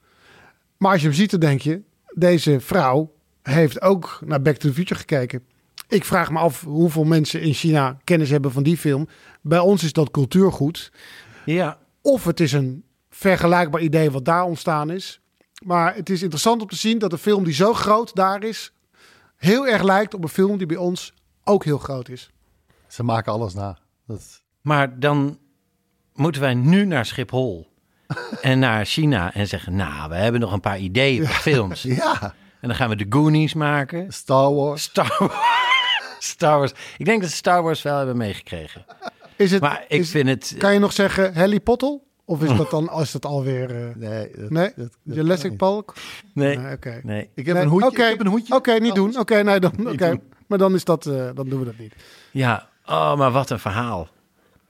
[0.78, 1.82] Maar als je hem ziet, dan denk je,
[2.15, 5.43] deze vrouw heeft ook naar Back to the Future gekeken.
[5.93, 9.08] Ik vraag me af hoeveel mensen in China kennis hebben van die film.
[9.41, 10.91] Bij ons is dat cultuurgoed.
[11.45, 15.19] Ja, Of het is een vergelijkbaar idee wat daar ontstaan is.
[15.65, 18.73] Maar het is interessant om te zien dat een film die zo groot daar is,
[19.36, 22.29] heel erg lijkt op een film die bij ons ook heel groot is.
[22.88, 23.77] Ze maken alles na.
[24.08, 25.38] Dat, maar dan
[26.13, 27.67] moeten wij nu naar Schiphol
[28.41, 31.82] en naar China en zeggen, nou, we hebben nog een paar ideeën voor films.
[31.82, 32.34] ja.
[32.62, 34.13] En dan gaan we de Goonies maken.
[34.13, 34.84] Star Wars.
[34.84, 35.52] Star Wars.
[36.23, 36.71] Star Wars.
[36.97, 38.86] Ik denk dat ze Star Wars wel hebben meegekregen.
[39.36, 40.55] Is het, Maar ik is- vind het...
[40.57, 41.99] Kan je nog zeggen Harry Potter?
[42.25, 43.75] Of is dat dan is dat alweer...
[43.75, 44.31] eh Nee.
[44.36, 44.71] Dat, nee?
[44.75, 45.93] dat- dat Jurassic Park?
[46.33, 46.99] Nee, Nee, oké.
[47.03, 47.29] nee.
[47.36, 47.88] Ik heb Nee, een hoedje.
[47.88, 48.55] Oké, Ik heb een hoedje.
[48.55, 49.05] Oké, niet doen.
[49.05, 49.17] Alles.
[49.17, 50.19] Oké, nee, dan, oké.
[50.47, 51.93] Maar dan, is dat, eh, dan doen we dat niet.
[52.31, 54.07] Ja, oh, maar wat een verhaal.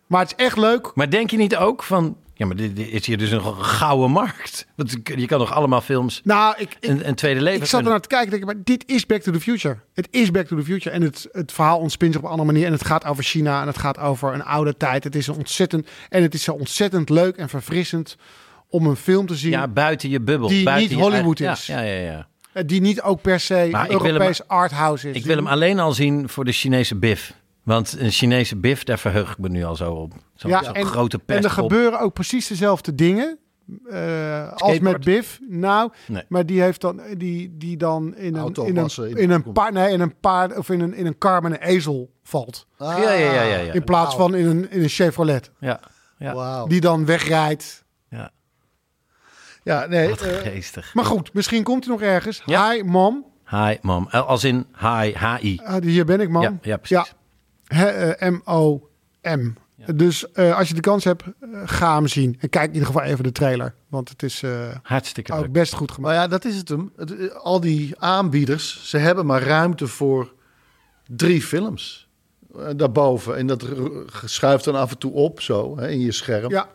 [0.08, 0.92] Maar het is echt leuk.
[0.96, 2.18] Maar denk je niet ook van...
[2.44, 4.68] Ja, maar dit, dit is hier dus een gouden markt.
[4.76, 7.84] Want je kan nog allemaal films Nou, ik, ik, een, een tweede leven Ik zat
[7.84, 9.78] er naar te kijken en denk, maar dit is Back to the Future.
[9.94, 10.96] Het is Back to the Future.
[10.96, 12.68] En het, het verhaal ontspint zich op een andere manier.
[12.68, 15.04] En het gaat over China en het gaat over een oude tijd.
[15.04, 18.18] Het is een ontzettend, en het is zo ontzettend leuk en verfrissend
[18.70, 19.52] om een film te zien.
[19.52, 20.48] Ja, buiten je bubbel.
[20.48, 21.66] Die buiten niet Hollywood is.
[21.66, 22.12] Ja, ja, ja.
[22.12, 22.28] ja.
[22.54, 25.16] eh, Die niet ook per se Maar ik Europees arthouse is.
[25.16, 27.34] Ik wil hem alleen al zien voor de Chinese bif.
[27.64, 30.14] Want een Chinese bif, daar verheug ik me nu al zo op.
[30.36, 33.38] Zo'n ja, zo'n en, grote en er gebeuren ook precies dezelfde dingen.
[33.90, 35.04] eh, als met?
[35.04, 35.40] Biff.
[35.50, 36.24] Nou, Nee.
[36.28, 39.92] maar die heeft dan die, die dan in een, in een, in een paard, nee,
[39.94, 42.68] in een paard of in een, in een kar met een ezel valt.
[42.78, 43.58] Ah, Ja, ja, ja, ja.
[43.58, 43.74] ja.
[43.74, 45.52] In plaats van in een, in een Chevrolet.
[45.60, 45.80] ja.
[46.18, 46.34] ja.
[46.34, 46.68] Wauw.
[46.68, 47.84] Die dan wegrijdt.
[48.10, 48.32] ja.
[49.64, 50.10] Ja, nee.
[50.10, 50.94] Wat eh, geestig.
[50.94, 52.42] Maar goed, misschien komt hij nog ergens.
[52.46, 52.72] Ja.
[52.72, 53.26] Hi, mom.
[53.50, 54.08] Hi, mom.
[54.12, 55.60] Eh, Als in hi, hi.
[55.64, 56.42] Ah, hier ben ik, man.
[56.42, 56.98] Ja, ja, precies.
[57.10, 57.14] Hè,
[57.74, 59.54] eh, M-O-M.
[59.96, 62.38] Dus eh, als je de kans hebt, eh, ga hem zien.
[62.40, 63.74] En kijk in ieder geval even de trailer.
[63.88, 64.52] Want het is eh,
[64.84, 65.52] Hartstikke ook leuk.
[65.52, 66.14] best goed gemaakt.
[66.16, 66.92] Maar ja, dat is het hem.
[66.98, 70.34] Het, eh, al die aanbieders, ze hebben maar ruimte voor
[71.08, 72.08] drie films.
[72.58, 73.38] Eh, daarboven.
[73.38, 73.66] En dat
[74.26, 76.50] schuift dan af en toe op zo hè, in je scherm.
[76.52, 76.68] Ja,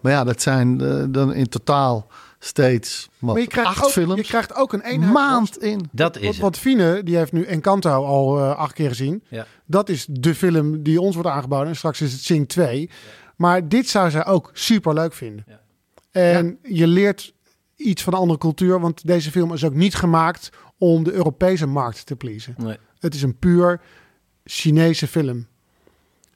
[0.00, 2.06] Maar ja, dat zijn eh, dan in totaal
[2.42, 4.14] steeds wat, maar je krijgt, acht ook, films.
[4.14, 5.12] je krijgt ook een eenheid.
[5.12, 5.88] maand in.
[5.92, 9.22] Dat is Want, Fine, die heeft nu Encanto al eh, acht keer gezien.
[9.28, 9.46] Ja.
[9.66, 11.68] Dat is de film die ons wordt aangeboden.
[11.68, 12.90] En straks is het Sing 2.
[13.36, 15.44] Maar dit zou zij ook super leuk vinden.
[16.10, 17.34] En je leert
[17.76, 18.80] iets van een andere cultuur.
[18.80, 22.54] Want deze film is ook niet gemaakt om de Europese markt te pleasen.
[22.58, 22.76] Nee.
[22.98, 23.80] Het is een puur
[24.44, 25.46] Chinese film.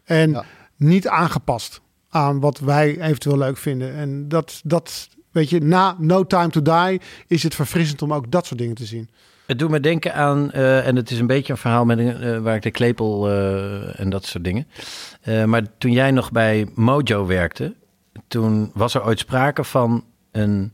[0.04, 0.44] En Ja.
[0.76, 3.94] niet aangepast aan wat wij eventueel leuk vinden.
[3.94, 8.30] En dat, dat, weet je, na No Time to Die is het verfrissend om ook
[8.30, 9.08] dat soort dingen te zien.
[9.46, 12.38] Het doet me denken aan, eh, en het is een beetje een verhaal met, eh,
[12.38, 14.66] waar ik de klepel eh, en dat soort dingen.
[15.46, 17.74] Maar toen jij nog bij Mojo werkte,
[18.28, 20.72] toen was er ooit sprake van een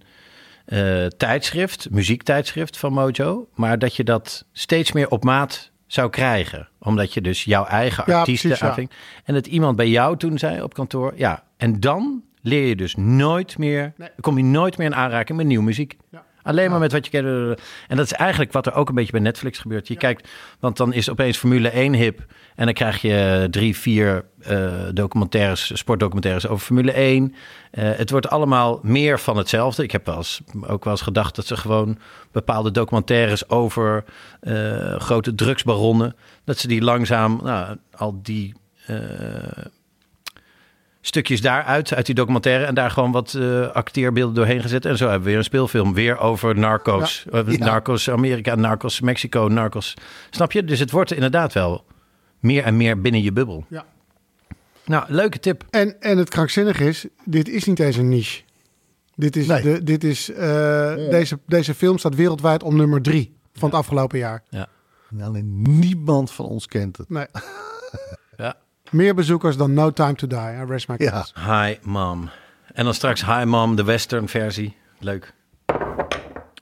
[1.17, 7.15] tijdschrift, muziektijdschrift van Mojo, maar dat je dat steeds meer op maat zou krijgen, omdat
[7.15, 8.87] je dus jouw eigen Ja, artiesten precies, ja.
[9.25, 12.95] En dat iemand bij jou toen zei op kantoor, ja, en dan leer je dus
[12.97, 14.09] nooit meer, Nee.
[14.21, 15.97] kom je nooit meer in aanraking met nieuwe muziek.
[16.11, 16.25] Ja.
[16.43, 17.61] Alleen maar met wat je kent.
[17.89, 19.89] En dat is eigenlijk wat er ook een beetje bij Netflix gebeurt.
[19.89, 20.29] Je kijkt,
[20.61, 22.25] want dan is opeens Formule 1 hip.
[22.55, 27.35] En dan krijg je drie, vier eh, documentaires, sportdocumentaires over Formule 1.
[27.71, 29.83] Eh, het wordt allemaal meer van hetzelfde.
[29.83, 31.99] Ik heb wel eens, ook wel eens gedacht dat ze gewoon
[32.33, 34.05] bepaalde documentaires over
[34.41, 36.17] eh, grote drugsbaronnen.
[36.45, 38.55] Dat ze die langzaam, nou, al die
[38.87, 38.97] eh,
[41.01, 42.65] stukjes daaruit, uit die documentaire.
[42.65, 44.85] En daar gewoon wat eh, acteerbeelden doorheen gezet.
[44.85, 45.95] En zo hebben we weer een speelfilm.
[45.95, 47.25] Weer over narco's.
[47.33, 49.95] Eh, Narcos Amerika, narcos Mexico, narcos.
[50.31, 50.65] Snap je?
[50.65, 51.85] Dus het wordt inderdaad wel
[52.39, 53.65] meer en meer binnen je bubbel.
[53.69, 53.85] Ja.
[54.85, 55.65] Nou, leuke tip.
[55.71, 58.43] En, en het krankzinnige is, dit is niet eens een niche.
[59.15, 59.63] Dit is, Nee.
[59.63, 64.19] de, dit is eh, deze, deze film staat wereldwijd om nummer drie van het afgelopen
[64.19, 64.43] jaar.
[65.11, 67.09] En alleen niemand van ons kent het.
[67.11, 67.27] Nee.
[68.37, 68.55] Ja.
[68.91, 70.39] Meer bezoekers dan No Time to Die.
[70.39, 71.27] I rest my Ja.
[71.35, 72.31] Hi Mom.
[72.73, 74.77] En dan straks Hi Mom, de western versie.
[74.99, 75.33] Leuk.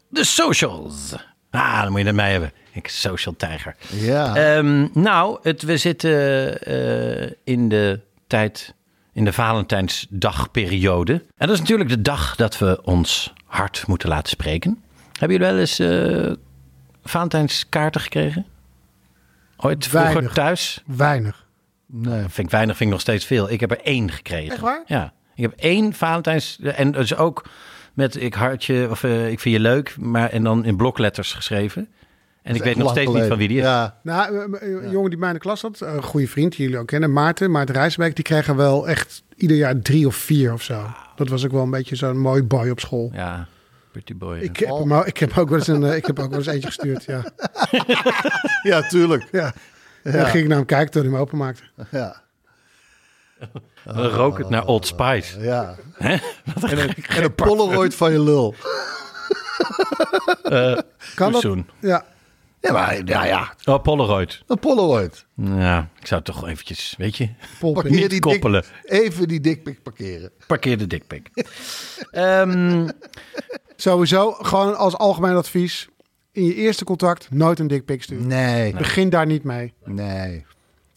[0.09, 1.15] De socials.
[1.51, 2.53] Ah, dan moet je het mij hebben.
[2.73, 3.77] Ik social tijger.
[3.91, 4.37] Ja.
[4.37, 8.75] Ehm, nou, het, we zitten eh, in de tijd,
[9.13, 11.13] in de Valentijnsdagperiode.
[11.13, 14.83] En dat is natuurlijk de dag dat we ons hart moeten laten spreken.
[15.19, 16.33] Hebben jullie wel eens eh
[17.05, 18.47] Valentijnskaarten gekregen?
[19.57, 20.33] Ooit vroeger Weinig.
[20.33, 20.83] thuis?
[20.87, 21.47] Weinig.
[21.93, 22.21] Nee.
[22.21, 23.51] Vind ik weinig, vind ik nog steeds veel.
[23.51, 24.53] Ik heb er één gekregen.
[24.53, 24.83] Echt waar?
[24.87, 25.13] Ja.
[25.35, 26.59] Ik heb één Valentijns...
[26.63, 27.45] En dus ook
[27.95, 29.97] met ik hartje of eh, ik vind je leuk.
[29.99, 31.89] Maar, en dan in blokletters geschreven.
[32.43, 33.63] En ik weet nog steeds niet van wie die is.
[33.65, 33.99] Ja.
[34.03, 36.65] Nou, eh, eh, een jongen die mij in de klas had, een goede vriend die
[36.65, 40.53] jullie ook kennen, Maarten, Maarten Rijswijk, die kregen wel echt ieder jaar drie of vier
[40.53, 40.87] of zo.
[41.17, 43.11] Dat was ook wel een beetje zo'n mooi boy op school.
[43.15, 43.47] Ja,
[43.91, 44.39] pretty boy.
[44.39, 46.47] Ik heb, hem, ook- ik heb ook wel eens een, ik heb ook wel eens
[46.47, 47.25] eentje gestuurd, ja.
[48.71, 49.29] ja, tuurlijk.
[49.33, 49.53] ja.
[50.13, 51.63] En dan ging ik naar hem kijken toen hij hem openmaakte.
[51.91, 52.21] Ja.
[53.85, 55.41] Dan rook het naar Old Spice.
[55.41, 55.75] ja.
[55.99, 58.55] En, een, en een Polaroid van je lul.
[61.15, 61.41] Kan dat?
[61.41, 61.69] Zoen.
[61.81, 62.05] Ja.
[62.61, 63.55] Ja, maar ja, ja.
[63.65, 64.43] Oh, Polaroid.
[64.47, 65.25] Een Polaroid.
[65.35, 67.29] Ja, ik zou toch eventjes, weet je.
[67.73, 68.63] Parkeer die koppelen.
[68.63, 70.31] Dik, even die dikpik parkeren.
[70.47, 71.31] parkeer de dikpik.
[72.11, 72.89] Ehm
[73.81, 75.89] Sowieso, gewoon als algemeen advies,
[76.39, 78.27] in je eerste contact nooit een dikpik sturen.
[78.27, 78.73] Nee.
[78.73, 79.73] Begin daar niet mee.
[79.85, 80.47] Nee.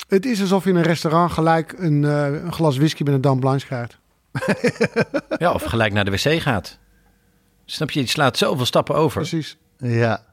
[0.08, 3.22] Het is alsof je in een restaurant gelijk een, eh, een glas whisky met een
[3.22, 4.00] dame blanche krijgt.
[5.38, 6.80] ja, of gelijk naar de wc gaat.
[7.66, 9.22] Snap je, je slaat zoveel stappen over.
[9.22, 9.58] Precies.
[9.78, 10.24] Ja.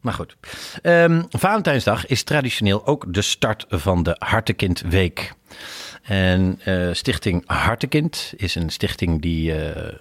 [0.00, 0.36] Maar goed.
[0.82, 5.32] Ehm, Valentijnsdag is traditioneel ook de start van de Hartekindweek.
[6.02, 9.94] En eh, Stichting Hartekind is een stichting die eh,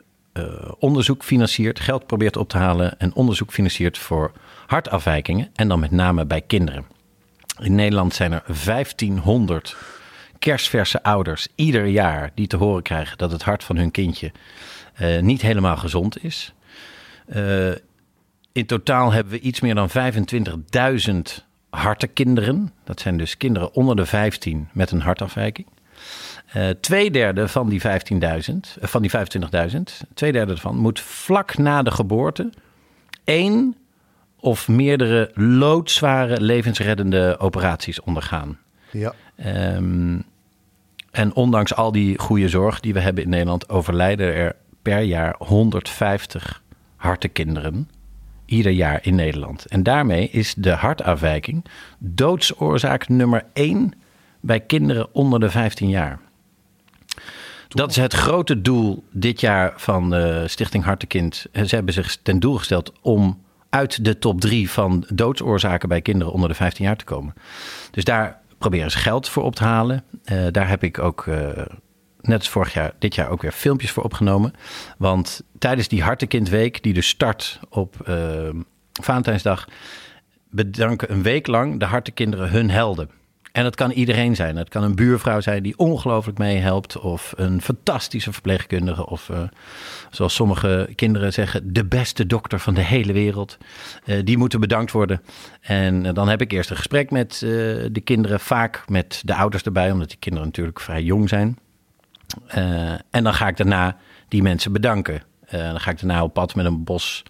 [0.80, 4.32] onderzoek financiert, geld probeert op te halen en onderzoek financiert voor
[4.66, 5.50] hartafwijkingen.
[5.56, 6.86] En dan met name bij kinderen.
[7.60, 9.76] In Nederland zijn er 1500
[10.40, 14.32] kerstverse ouders ieder jaar die te horen krijgen dat het hart van hun kindje
[14.94, 16.54] eh, niet helemaal gezond is.
[17.28, 17.72] Eh,
[18.52, 22.74] in totaal hebben we iets meer dan 25.000 hartekinderen.
[22.84, 25.68] Dat zijn dus kinderen onder de 15 met een hartafwijking.
[26.48, 31.92] Eh tweederde van die 15.000, eh, van die 25.000, tweederde ervan moet vlak na de
[31.92, 32.50] geboorte
[33.24, 33.76] één
[34.40, 38.58] of meerdere loodzware levensreddende operaties ondergaan.
[38.92, 39.14] Ja.
[39.36, 40.20] Ehm,
[41.12, 45.36] en ondanks al die goede zorg die we hebben in Nederland, overlijden er per jaar
[45.38, 46.62] 150
[46.96, 47.90] hartekinderen.
[48.46, 49.66] Ieder jaar in Nederland.
[49.66, 51.66] En daarmee is de hartafwijking
[51.98, 53.94] doodsoorzaak nummer 1
[54.40, 56.20] bij kinderen onder de 15 jaar.
[57.68, 61.46] Dat is het grote doel dit jaar van de Stichting Hartekind.
[61.54, 66.34] Ze hebben zich ten doel gesteld om uit de top 3 van doodsoorzaken bij kinderen
[66.34, 67.34] onder de 15 jaar te komen.
[67.92, 70.04] Dus daar proberen ze geld voor op te halen.
[70.24, 71.66] Eh, daar heb ik ook, eh,
[72.22, 74.54] net als vorig jaar, dit jaar ook weer filmpjes voor opgenomen.
[74.98, 78.50] Want tijdens die Hartekindweek, die dus start op eh,
[79.02, 79.68] Valentijnsdag,
[80.50, 83.10] bedanken een week lang de hartekinderen hun helden.
[83.58, 84.56] En dat kan iedereen zijn.
[84.56, 87.00] Het kan een buurvrouw zijn die ongelooflijk meehelpt.
[87.00, 89.06] Of een fantastische verpleegkundige.
[89.06, 89.42] Of eh,
[90.10, 93.58] zoals sommige kinderen zeggen, de beste dokter van de hele wereld.
[94.06, 95.22] Eh, die moeten bedankt worden.
[95.62, 97.40] En eh, dan heb ik eerst een gesprek met
[97.92, 98.40] de kinderen.
[98.40, 101.58] Vaak met de ouders erbij, omdat die kinderen natuurlijk vrij jong zijn.
[103.10, 105.22] En dan ga ik daarna die mensen bedanken.
[105.50, 107.24] Dan ga ik daarna op pad met een bos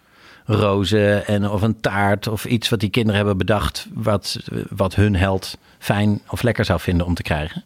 [0.48, 4.38] rozen en of een taart of iets wat die kinderen hebben bedacht, wat,
[4.70, 7.64] wat hun held fijn of lekker zou vinden om te krijgen.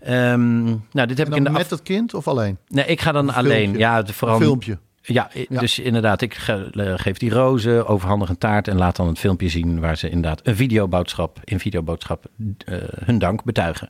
[0.00, 1.68] Ehm, nou, dit heb ik in de met af...
[1.68, 2.58] dat kind of alleen?
[2.68, 3.60] Nee, ik ga dan Een alleen.
[3.60, 3.78] filmpje.
[3.78, 4.78] Ja, vooral Een filmpje.
[5.02, 9.18] Ja, dus inderdaad, ik ge- geef die rozen, overhandig een taart en laat dan het
[9.18, 12.24] filmpje zien waar ze inderdaad een videoboodschap, in videoboodschap
[12.64, 13.88] eh, hun dank betuigen.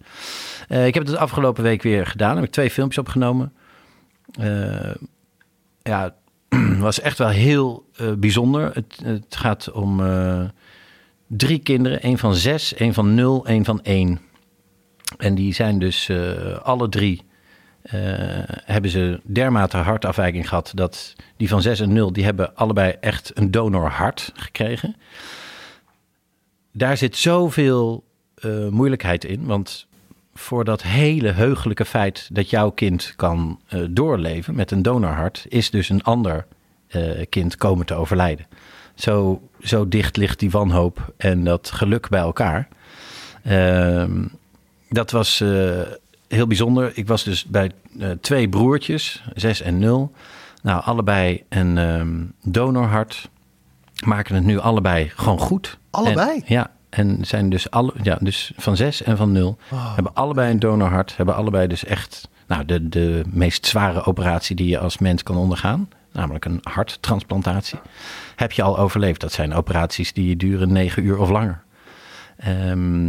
[0.69, 3.53] Eh, ik heb het de afgelopen week weer gedaan, heb ik twee filmpjes opgenomen.
[4.41, 4.95] Eh,
[5.83, 6.15] ja,
[6.79, 8.71] was echt wel heel eh, bijzonder.
[8.75, 10.43] Het, het gaat om eh,
[11.27, 14.21] drie kinderen, één van zes, één van nul, één van één.
[15.19, 17.29] En die zijn dus eh, alle drie
[18.65, 23.31] hebben ze dermate hartafwijking gehad dat die van 6 en 0, die hebben allebei echt
[23.35, 24.97] een donorhart gekregen.
[26.73, 28.05] Daar zit zoveel
[28.71, 29.87] moeilijkheid in, want
[30.41, 35.71] voor dat hele heugelijke feit dat jouw kind kan eh, doorleven met een donorhart, is
[35.71, 36.47] dus een ander
[36.89, 38.47] eh, kind komen te overlijden.
[38.95, 42.69] Zo, zo dicht ligt die wanhoop en dat geluk bij elkaar.
[43.43, 44.27] Ehm,
[44.89, 45.81] dat was eh,
[46.29, 46.93] heel bijzonder.
[46.95, 47.71] Ik was dus bij
[48.21, 50.13] twee broertjes, 6 en 0.
[50.63, 53.29] Nou, allebei een ehm, donorhart.
[54.05, 55.79] Maken het nu allebei gewoon goed.
[55.91, 56.37] Allebei?
[56.37, 59.59] En, ja, en zijn dus, alle, ja, dus van 6 en van 0.
[59.75, 61.17] Hebben allebei een donorhart.
[61.17, 65.37] Hebben allebei dus echt nou, de, de meest zware operatie die je als mens kan
[65.37, 65.89] ondergaan.
[66.13, 67.79] Namelijk een harttransplantatie.
[68.37, 69.21] Heb je al overleefd.
[69.21, 71.63] Dat zijn operaties die duren 9 uur of langer.
[72.37, 73.09] Ehm,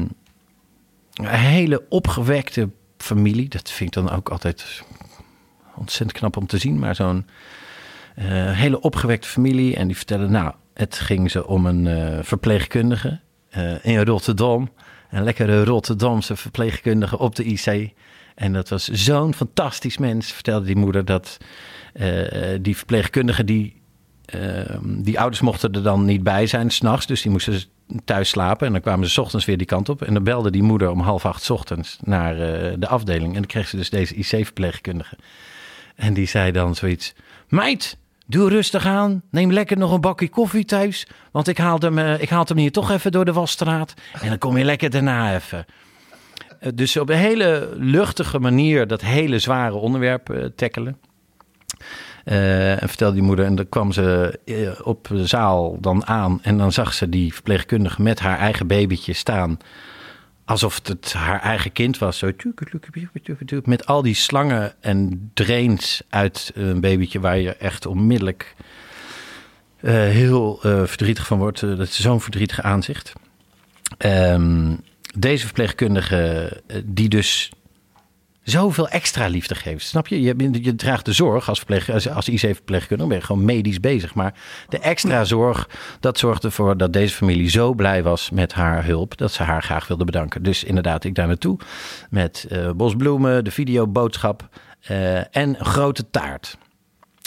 [1.13, 3.50] een hele opgewekte familie.
[3.50, 4.84] Dat vind ik dan ook altijd
[5.76, 6.80] ontzettend knap om te zien.
[6.80, 7.26] Maar zo'n
[8.15, 9.76] eh, hele opgewekte familie.
[9.76, 13.20] En die vertellen, nou, het ging ze om een eh, verpleegkundige
[13.81, 14.69] in Rotterdam.
[15.09, 17.93] Een lekkere Rotterdamse verpleegkundige op de IC.
[18.35, 21.37] En dat was zo'n fantastisch mens, vertelde die moeder, dat
[21.93, 23.81] eh, die verpleegkundige die
[24.31, 27.61] Ehm, die ouders mochten er dan niet bij zijn s'nachts, dus die moesten
[28.05, 28.67] thuis slapen.
[28.67, 30.01] En dan kwamen ze ochtends weer die kant op.
[30.01, 33.27] En dan belde die moeder om half acht ochtends naar eh, de afdeling.
[33.27, 35.17] En dan kreeg ze dus deze IC-verpleegkundige.
[35.95, 37.13] En die zei dan zoiets:
[37.47, 39.21] Meid, doe rustig aan.
[39.31, 41.07] Neem lekker nog een bakje koffie thuis.
[41.31, 43.93] Want ik haal hem, eh, ik haal hem hier toch even door de wasstraat.
[44.21, 45.65] En dan kom je lekker daarna even.
[46.60, 50.97] Eh, dus op een hele luchtige manier dat hele zware onderwerp eh tackelen.
[52.23, 54.39] En vertelde die moeder, en dan kwam ze
[54.84, 56.39] op de zaal dan aan.
[56.41, 59.57] En dan zag ze die verpleegkundige met haar eigen babytje staan.
[60.51, 62.17] Alsof het haar eigen kind was.
[62.17, 62.31] Zo,
[63.63, 68.55] met al die slangen en drains uit een babytje waar je echt onmiddellijk
[69.79, 71.63] eh, heel eh, verdrietig van wordt.
[71.63, 73.13] Eh, dat is zo'n verdrietig aanzicht.
[73.97, 74.75] Ehm,
[75.15, 76.51] deze verpleegkundige,
[76.85, 77.51] die dus
[78.43, 79.86] zoveel extra liefde geeft.
[79.86, 80.21] Snap je?
[80.21, 83.80] Je, je draagt de zorg als, verpleeg, als, als IC-verpleegkundige, dan ben je gewoon medisch
[83.80, 84.13] bezig.
[84.13, 84.34] Maar
[84.69, 89.17] de extra zorg, dat zorgde ervoor dat deze familie zo blij was met haar hulp,
[89.17, 90.43] dat ze haar graag wilde bedanken.
[90.43, 91.60] Dus inderdaad, ik daar naartoe
[92.10, 94.49] met eh bosbloemen, de videoboodschap
[94.82, 96.58] eh, en grote taart.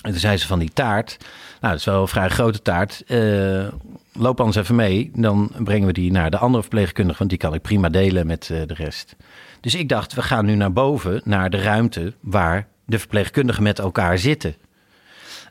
[0.02, 1.16] En toen zei ze van die taart,
[1.60, 3.68] nou dat is wel een vrij grote taart, eh,
[4.12, 5.10] loop anders even mee.
[5.14, 8.46] Dan brengen we die naar de andere verpleegkundige, want die kan ik prima delen met
[8.46, 9.16] de rest.
[9.64, 13.78] Dus ik dacht, we gaan nu naar boven, naar de ruimte waar de verpleegkundigen met
[13.78, 14.54] elkaar zitten.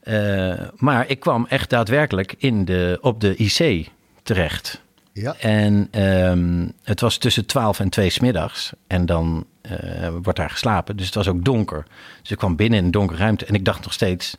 [0.04, 3.90] Eh, maar ik kwam echt daadwerkelijk in de, op de IC
[4.24, 4.82] terecht.
[5.14, 5.36] Ja.
[5.40, 8.72] En ehm, het was tussen 12 en 2 smiddags.
[8.88, 10.98] En dan eh, wordt daar geslapen.
[10.98, 11.86] Dus het was ook donker.
[12.22, 13.46] Dus ik kwam binnen in een donkere ruimte.
[13.46, 14.38] En ik dacht nog steeds.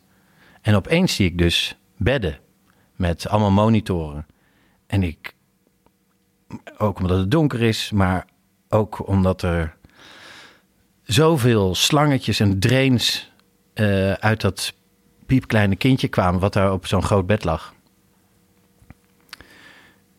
[0.61, 2.39] En opeens zie ik dus bedden.
[2.97, 4.27] Met allemaal monitoren.
[4.87, 5.35] En ik.
[6.79, 7.91] Ook omdat het donker is.
[7.91, 8.27] Maar
[8.75, 9.75] ook omdat er.
[11.03, 13.33] Zoveel slangetjes en drains.
[13.75, 14.75] eh, uit dat
[15.27, 16.41] piepkleine kindje kwamen.
[16.41, 17.75] Wat daar op zo'n groot bed lag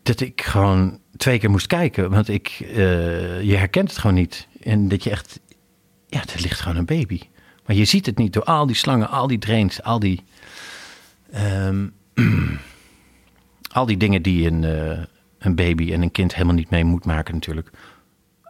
[0.05, 2.09] dat ik gewoon twee keer moest kijken.
[2.09, 4.47] Want ik, eh, je herkent het gewoon niet.
[4.61, 5.39] En dat je echt,
[6.07, 7.19] ja, er ligt gewoon een baby.
[7.65, 10.23] Maar je ziet het niet door al die slangen, al die drains, al die,
[11.31, 11.87] ehm,
[13.77, 15.03] al die dingen die een, eh,
[15.39, 17.69] een baby en een kind helemaal niet mee moet maken natuurlijk.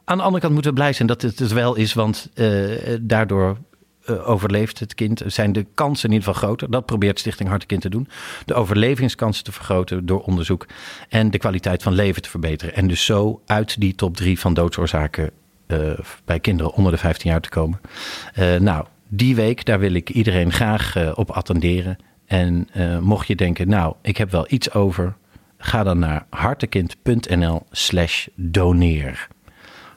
[0.06, 2.48] Aan de andere kant moeten we blij zijn dat het het wel is, want eh,
[3.02, 3.58] daardoor
[4.06, 6.72] eh, overleeft het kind, zijn de kansen in ieder geval groter.
[6.72, 8.08] Dat probeert Stichting Hart en Kind te doen.
[8.46, 10.66] De overlevingskansen te vergroten door onderzoek
[11.10, 12.76] en de kwaliteit van leven te verbeteren.
[12.76, 15.32] En dus zo uit die top drie van doodsoorzaken
[15.68, 15.80] eh,
[16.26, 17.82] bij kinderen onder de 15 jaar te komen.
[18.60, 21.98] Nou, die week, daar wil ik iedereen graag op attenderen.
[22.26, 22.68] En
[23.02, 25.16] mocht je denken, nou, ik heb wel iets over,
[25.58, 29.28] ga dan naar hartekind.nl slash doneer.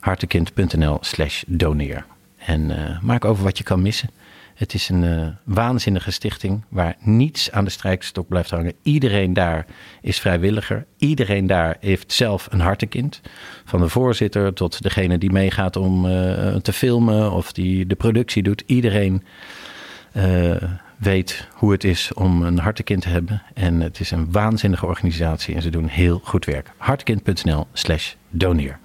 [0.01, 2.05] hartekind.nl slash doneer.
[2.37, 4.11] En eh, maak over wat je kan missen.
[4.55, 8.73] Het is een eh, waanzinnige stichting waar niets aan de strijkstok blijft hangen.
[8.83, 9.67] Iedereen daar
[10.03, 10.87] is vrijwilliger.
[10.97, 13.21] Iedereen daar heeft zelf een hartekind.
[13.65, 18.43] Van de voorzitter tot degene die meegaat om eh, te filmen of die de productie
[18.43, 18.63] doet.
[18.67, 19.23] Iedereen
[20.97, 23.43] weet hoe het is om een hartekind te hebben.
[23.55, 26.71] En het is een waanzinnige organisatie en ze doen heel goed werk.
[26.77, 28.79] hartekind.nl slash doneer.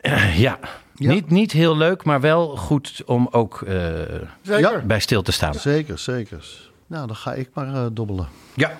[0.00, 0.58] Eh, ja,
[0.94, 5.54] Niet, niet heel leuk, maar wel goed om ook eh, bij stil te staan.
[5.54, 6.46] Zeker, zeker.
[6.86, 8.28] Nou, dan ga ik maar eh, dobbelen.
[8.54, 8.76] Ja.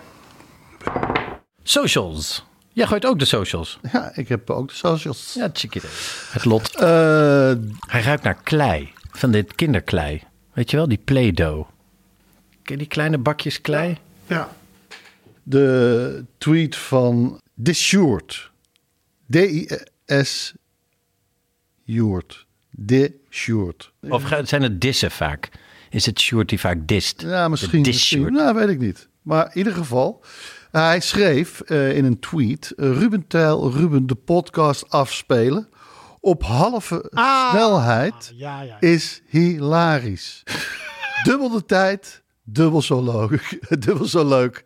[1.62, 2.44] Socials.
[2.72, 3.78] Jij gooit ook de socials.
[3.92, 5.32] Ja, ik heb ook de socials.
[5.34, 5.84] Ja, check it.
[6.32, 6.74] Het lot.
[6.76, 7.52] Eh,
[7.86, 8.92] Hij ruikt naar klei.
[9.10, 10.22] Van dit kinderklei.
[10.52, 11.68] Weet je wel, die Play-Doh.
[12.62, 13.98] Ken je die kleine bakjes klei?
[14.26, 14.48] Ja.
[15.42, 18.50] de tweet van Dissured.
[19.30, 19.84] D-I-S
[21.88, 22.46] Sjoerd.
[22.70, 23.90] Dissured.
[24.08, 25.50] Of ga- zijn het dissen vaak?
[25.90, 27.20] Is het Sjoerd die vaak dist?
[27.22, 27.82] Ja, misschien.
[27.82, 29.08] De nou, weet ik niet.
[29.22, 30.24] Maar in ieder geval,
[30.70, 35.68] hij schreef eh, in een tweet: eh, Ruben Tijl, Ruben de podcast afspelen
[36.20, 38.80] op halve snelheid Ja, ja.
[38.80, 40.42] is hilarisch.
[41.24, 43.58] dubbel de tijd, dubbel zo leuk.
[43.84, 44.64] dubbel zo leuk.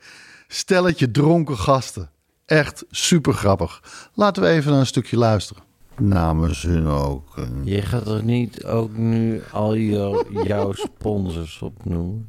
[0.49, 2.11] Stelletje dronken gasten.
[2.49, 3.83] Echt super grappig.
[4.15, 5.63] Laten we even naar een stukje luisteren.
[5.99, 7.35] Namens hun ook.
[7.65, 12.27] Je gaat er niet ook nu al jou, jouw sponsors opnoemen?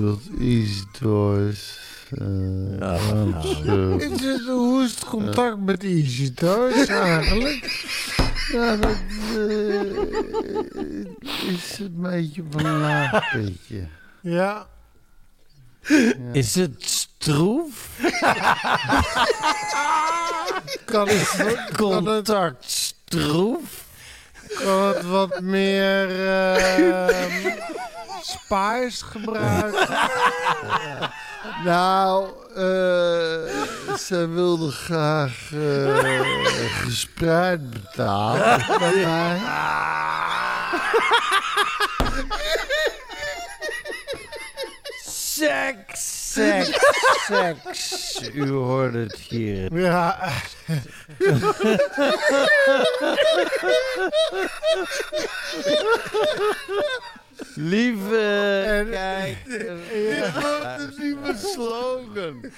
[0.00, 1.78] Dat is dus.
[2.10, 2.94] eh, Ja,
[3.98, 7.90] Is het- Hoe is het contact met Easy Toys eigenlijk?
[8.52, 8.96] Ja, dat
[9.36, 9.80] eh,
[11.52, 13.86] is een beetje van een laag beetje.
[14.20, 14.66] Ja.
[16.32, 17.88] Is het stroef?
[20.84, 23.84] Kan het, Contact stroef?
[24.64, 26.08] kan het wat meer
[28.22, 29.88] spice gebruiken?
[31.64, 36.20] Nou, eh ze wilde graag eh,
[36.84, 38.60] gespreid betalen.
[45.42, 46.00] Seks,
[46.32, 46.78] seks,
[47.26, 48.20] seks.
[48.34, 49.78] U hoort het hier.
[49.78, 50.32] Ja.
[57.54, 59.36] Lieve, En- kijk.
[60.34, 62.50] Wat een nieuwe slogan.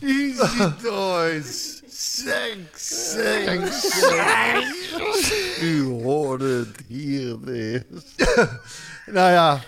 [0.00, 1.81] Easy Toys.
[2.04, 5.32] Seks, seks, seks.
[5.62, 8.40] U hoorde het hier eerst.
[9.16, 9.60] nou ja.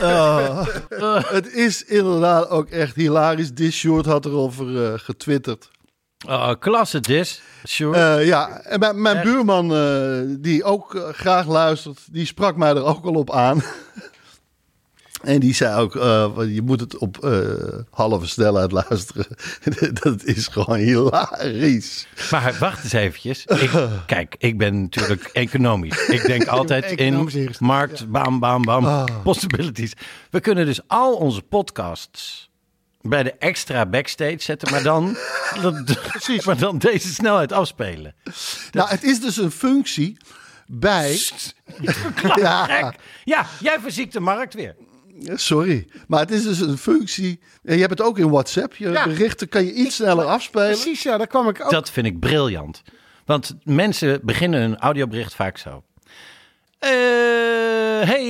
[0.00, 0.66] Oh,
[1.30, 3.50] het is inderdaad ook echt hilarisch.
[3.54, 5.68] This short had erover eh, getwitterd.
[6.26, 7.40] Oh, klasse dis.
[7.78, 12.70] Eh, ja, en mijn, mijn buurman, eh, die ook eh, graag luistert, die sprak mij
[12.70, 13.62] er ook al op aan.
[15.22, 17.40] En die zei ook, eh, je moet het op eh,
[17.90, 19.26] halve snelheid luisteren.
[20.02, 22.06] dat is gewoon hilarisch.
[22.30, 23.44] Maar wacht eens eventjes.
[23.44, 23.70] Ik,
[24.06, 26.08] kijk, ik ben natuurlijk economisch.
[26.08, 29.04] Ik denk altijd in markt, bam, bam, bam, Ah.
[29.22, 29.92] possibilities.
[30.30, 32.50] We kunnen dus al onze podcasts
[33.00, 35.16] bij de extra backstage zetten, maar dan,
[36.08, 36.44] Precies.
[36.44, 38.14] maar dan deze snelheid afspelen.
[38.72, 40.16] Nou, het is dus een functie
[40.66, 41.18] bij...
[42.34, 42.94] ja.
[43.24, 44.76] Ja, jij verziekt de markt weer.
[45.34, 45.86] Sorry.
[46.06, 47.40] Maar het is dus een functie...
[47.64, 48.74] en Je hebt het ook in WhatsApp.
[48.76, 49.04] Je Ja.
[49.04, 50.66] berichten kan je iets sneller afspelen.
[50.66, 51.70] Precies, ja, daar kwam ik ook.
[51.70, 52.82] Dat vind ik briljant.
[53.24, 55.82] Want mensen beginnen hun audiobericht vaak zo.
[56.78, 56.90] Eh,
[58.08, 58.26] hey,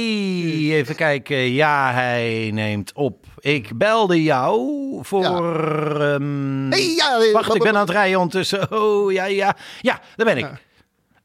[0.78, 1.36] even kijken.
[1.36, 3.26] Ja, hij neemt op.
[3.40, 4.60] Ik belde jou
[5.02, 6.00] voor...
[6.00, 8.72] ehm, Hey, ja, wacht, ik ben aan het rijden ondertussen.
[8.72, 9.56] Oh, ja, ja.
[9.80, 10.46] Ja, daar ben ik.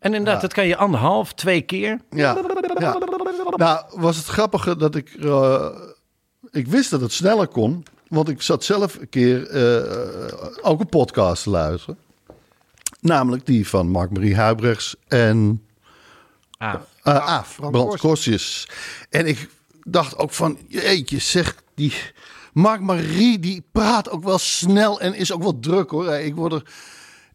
[0.03, 1.99] En inderdaad, dat kan je anderhalf, twee keer.
[2.09, 2.37] Ja,
[2.79, 2.97] ja.
[3.55, 5.09] Nou, was het grappige dat ik...
[5.09, 5.69] eh,
[6.51, 7.85] ik wist dat het sneller kon.
[8.07, 11.97] Want ik zat zelf een keer eh, ook een podcast te luisteren.
[12.99, 15.65] Namelijk die van Mark-Marie Huibrechts en
[16.57, 16.73] Ah,
[17.03, 18.67] uh, Aaf, Frans Brand Korsjes.
[19.09, 19.49] En ik
[19.83, 21.93] dacht ook van, jeetje, zeg, die
[22.53, 26.13] Mark-Marie, die praat ook wel snel en is ook wel druk hoor.
[26.13, 26.63] Ik word er,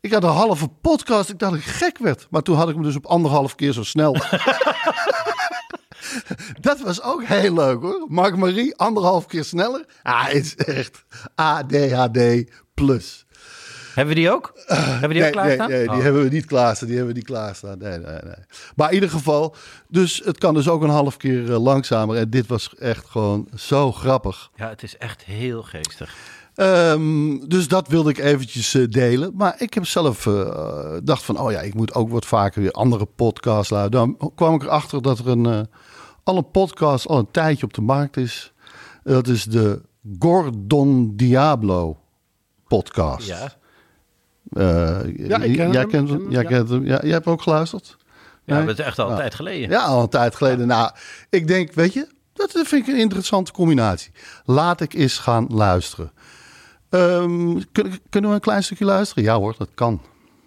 [0.00, 1.30] Ik had een halve podcast.
[1.30, 2.26] Ik dacht dat ik gek werd.
[2.30, 4.12] Maar toen had ik hem dus op anderhalf keer zo snel.
[6.60, 8.04] dat was ook heel leuk hoor.
[8.08, 9.84] Mark Marie, anderhalf keer sneller.
[10.02, 12.18] Ah, is echt ADHD
[12.74, 13.26] plus.
[13.94, 14.52] Hebben we die ook?
[14.66, 15.68] Hebben we die ook nee, nee, klaarstaan?
[15.70, 16.02] nee, die Oh.
[16.02, 16.88] hebben we niet klaarstaan.
[16.88, 17.78] Die hebben we niet klaarstaan.
[17.78, 18.44] Nee, nee, nee.
[18.76, 19.54] Maar in ieder geval,
[19.88, 22.16] dus het kan dus ook een half keer eh, langzamer.
[22.16, 24.50] En dit was echt gewoon zo grappig.
[24.54, 26.14] Ja, het is echt heel geestig.
[26.58, 29.32] Ehm, dus dat wilde ik eventjes eh, delen.
[29.36, 32.70] Maar ik heb zelf eh dacht van, oh ja, ik moet ook wat vaker weer
[32.72, 34.16] andere podcasts luisteren.
[34.18, 35.60] Dan kwam ik erachter dat er een, eh,
[36.24, 38.52] al een podcast al een tijdje op de markt is.
[39.02, 39.82] Dat is de
[40.18, 41.96] Gordon Diablo
[42.68, 43.26] podcast.
[43.26, 43.52] Ja.
[44.52, 45.88] Eh, Ja, ik ken jij hem.
[45.90, 46.30] kent hem.
[46.30, 46.48] Jij, Ja.
[46.48, 46.84] kent hem.
[46.86, 47.96] Ja, jij hebt ook geluisterd?
[48.44, 48.66] Ja, Nee?
[48.66, 49.18] dat is echt al een Ja.
[49.18, 49.70] tijd geleden.
[49.70, 50.66] Ja, al een tijd geleden.
[50.66, 50.90] Nou,
[51.30, 54.10] ik denk, weet je, dat vind ik een interessante combinatie.
[54.44, 56.12] Laat ik eens gaan luisteren.
[56.90, 59.24] Ehm, kun- kunnen we een klein stukje luisteren?
[59.24, 60.00] Ja hoor, dat kan.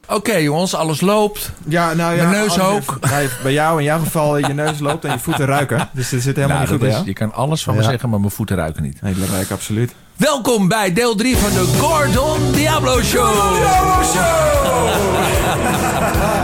[0.09, 1.51] Oké jongens, alles loopt.
[1.67, 2.29] Ja, nou ja.
[2.29, 2.99] Mijn neus ook.
[3.09, 5.89] Bij, bij jou in jouw geval je neus loopt en je voeten ruiken.
[5.93, 8.19] Dus er zit helemaal Nou, niet goed bij je kan alles van me zeggen, maar
[8.19, 9.01] mijn voeten ruiken niet.
[9.01, 9.93] Nee, dat absoluut.
[10.15, 13.33] Welkom bij deel 3 van de Gordon Diablo Show.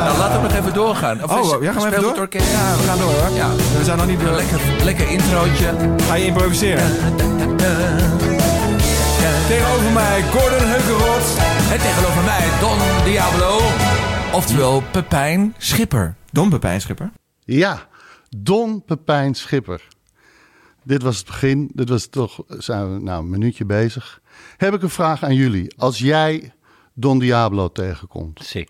[0.03, 1.23] nou, laten we nog even doorgaan.
[1.23, 2.17] Of Oh, ja, gaan we even door?
[2.17, 2.51] orkest?
[2.51, 3.35] Ja, we gaan door hoor.
[3.35, 3.49] Ja.
[3.77, 4.31] We zijn nog niet door.
[4.35, 5.73] Lekker, lekker introotje.
[6.07, 6.85] Ga je improviseren?
[9.47, 11.37] Tegenover mij Gordon Heukenrot.
[11.71, 13.57] En tegenover mij Don Diablo.
[14.33, 16.15] Oftewel Pepijn Schipper.
[16.31, 17.11] Don Pepijn Schipper.
[17.39, 17.87] Ja,
[18.37, 19.87] Don Pepijn Schipper.
[20.83, 21.69] Dit was het begin.
[21.73, 24.21] Dit was toch, zijn we nou een minuutje bezig.
[24.57, 25.73] Heb ik een vraag aan jullie.
[25.77, 26.53] Als jij
[26.93, 28.69] Don Diablo tegenkomt, Sick.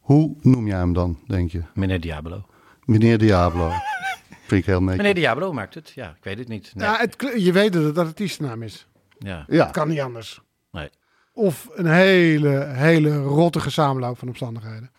[0.00, 1.62] hoe noem jij hem dan, denk je?
[1.74, 2.46] Meneer Diablo.
[2.84, 3.70] Meneer Diablo.
[4.46, 4.96] Vind ik heel netjes.
[4.96, 5.92] Meneer Diablo maakt het.
[5.94, 6.72] Ja, ik weet het niet.
[6.74, 6.86] Nee.
[6.88, 8.86] Ja, het, je weet dat het artiestennaam is.
[9.24, 9.44] Ja.
[9.48, 10.40] Ja, Kan niet anders.
[10.70, 10.88] Nee.
[11.32, 14.90] Of een hele, hele rottige samenloop van omstandigheden.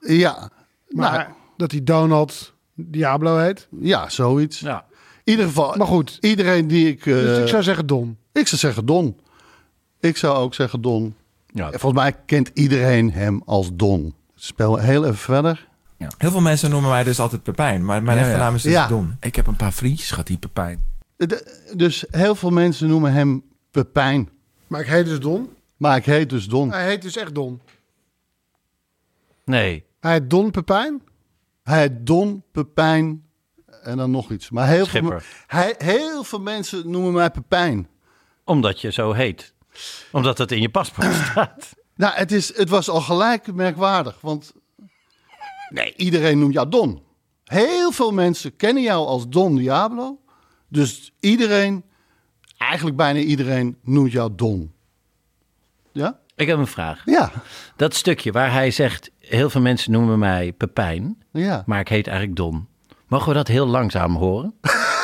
[0.00, 0.50] ja.
[0.88, 3.68] Maar Nou, dat hij Donald Diablo heet.
[3.80, 4.60] ja, zoiets.
[4.60, 4.84] Ja.
[5.24, 7.06] In ieder geval, Maar goed, iedereen die ik...
[7.06, 8.18] eh, dus ik zou zeggen Don.
[8.32, 9.18] Ik zou zeggen Don.
[10.00, 11.14] Ik zou ook zeggen Don.
[11.46, 11.68] Ja.
[11.70, 14.14] Volgens mij kent iedereen hem als Don.
[14.34, 15.68] Spel heel even verder.
[16.18, 17.84] Heel veel mensen noemen mij dus altijd Pepijn.
[17.84, 18.42] Maar mijn Ja, echte ja.
[18.44, 18.86] naam is dus Ja.
[18.86, 19.16] Don.
[19.20, 20.84] Ik heb een paar vriendjes gehad, die Pepijn.
[21.16, 24.28] De- dus heel veel mensen noemen hem Pepijn.
[24.66, 25.54] Maar ik heet dus Don.
[25.76, 26.70] Maar ik heet dus Don.
[26.70, 27.60] Hij heet dus echt Don.
[29.44, 29.84] Nee.
[30.00, 31.02] Hij heet Don Pepijn.
[31.62, 33.24] Hij heet Don, Pepijn
[33.82, 34.50] en dan nog iets.
[34.50, 35.26] Maar heel veel, Schipper.
[35.46, 37.88] hij, heel veel mensen noemen mij Pepijn.
[38.44, 39.54] Omdat je zo heet.
[40.12, 41.74] Omdat het in je paspoort staat.
[41.94, 44.20] Nou, het, is, het was al gelijk merkwaardig.
[44.20, 44.52] Want
[45.68, 47.02] nee, iedereen noemt jou Don.
[47.44, 50.20] Heel veel mensen kennen jou als Don Diablo.
[50.68, 51.84] Dus iedereen,
[52.58, 54.72] eigenlijk bijna iedereen, noemt jou Don.
[55.92, 56.18] Ja?
[56.34, 57.02] Ik heb een vraag.
[57.04, 57.30] Ja.
[57.76, 59.10] Dat stukje waar hij zegt...
[59.18, 61.22] heel veel mensen noemen mij Pepijn...
[61.32, 61.62] Ja.
[61.66, 62.68] maar ik heet eigenlijk Don.
[63.06, 64.54] Mogen we dat heel langzaam horen?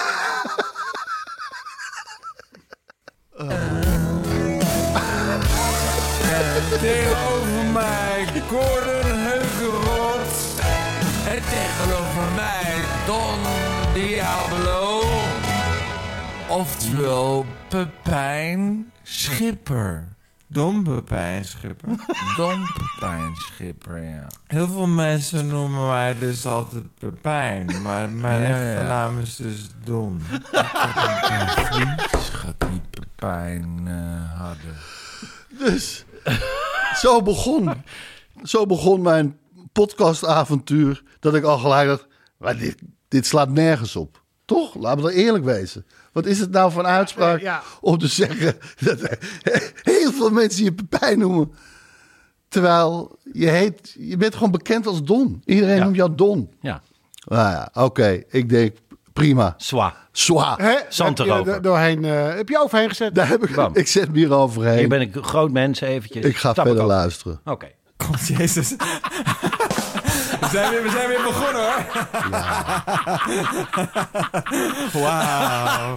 [16.62, 20.08] Oftewel Pepijn Schipper.
[20.46, 21.88] Don Pepijn Schipper.
[22.36, 24.26] Don Pepijn Schipper, ja.
[24.46, 27.82] Heel veel mensen noemen mij dus altijd Pepijn.
[27.82, 28.86] Maar mijn Ja, echte ja.
[28.88, 30.22] naam is dus Don.
[32.18, 34.74] Schat die Pepijn eh, hadden.
[35.58, 36.04] Dus
[36.94, 37.72] zo begon,
[38.42, 39.38] zo begon mijn
[39.72, 41.02] podcastavontuur.
[41.20, 42.06] Dat ik al gelijk dacht,
[42.36, 42.76] maar dit,
[43.08, 44.22] dit slaat nergens op.
[44.44, 44.74] Toch?
[44.74, 45.86] Laten we er eerlijk wezen.
[46.12, 47.62] Wat is het nou voor een uitspraak Ja.
[47.80, 48.98] om te zeggen dat
[49.82, 51.52] heel veel mensen je Pepijn noemen.
[52.48, 55.42] Terwijl je heet, je bent gewoon bekend als Don.
[55.44, 55.84] Iedereen Ja.
[55.84, 56.50] noemt jou Don.
[56.60, 56.80] Ja.
[57.24, 58.22] Nou ja, oké.
[58.28, 58.76] Ik denk,
[59.12, 59.54] prima.
[59.58, 60.56] Zwa.
[60.56, 60.74] Hè?
[60.88, 61.62] Zand Heb je erover.
[61.62, 63.14] Doorheen, eh, heb je overheen gezet?
[63.14, 63.70] Daar heb ik, Bam.
[63.76, 64.78] ik zet me hier overheen.
[64.78, 66.24] Hier ben ik een groot mens eventjes.
[66.24, 67.40] ik ga Stap verder luisteren.
[67.44, 67.66] Oké.
[67.96, 68.74] God, Jezus.
[70.52, 71.62] We zijn, weer, we zijn weer begonnen
[74.92, 75.02] hoor.
[75.02, 75.94] Wauw.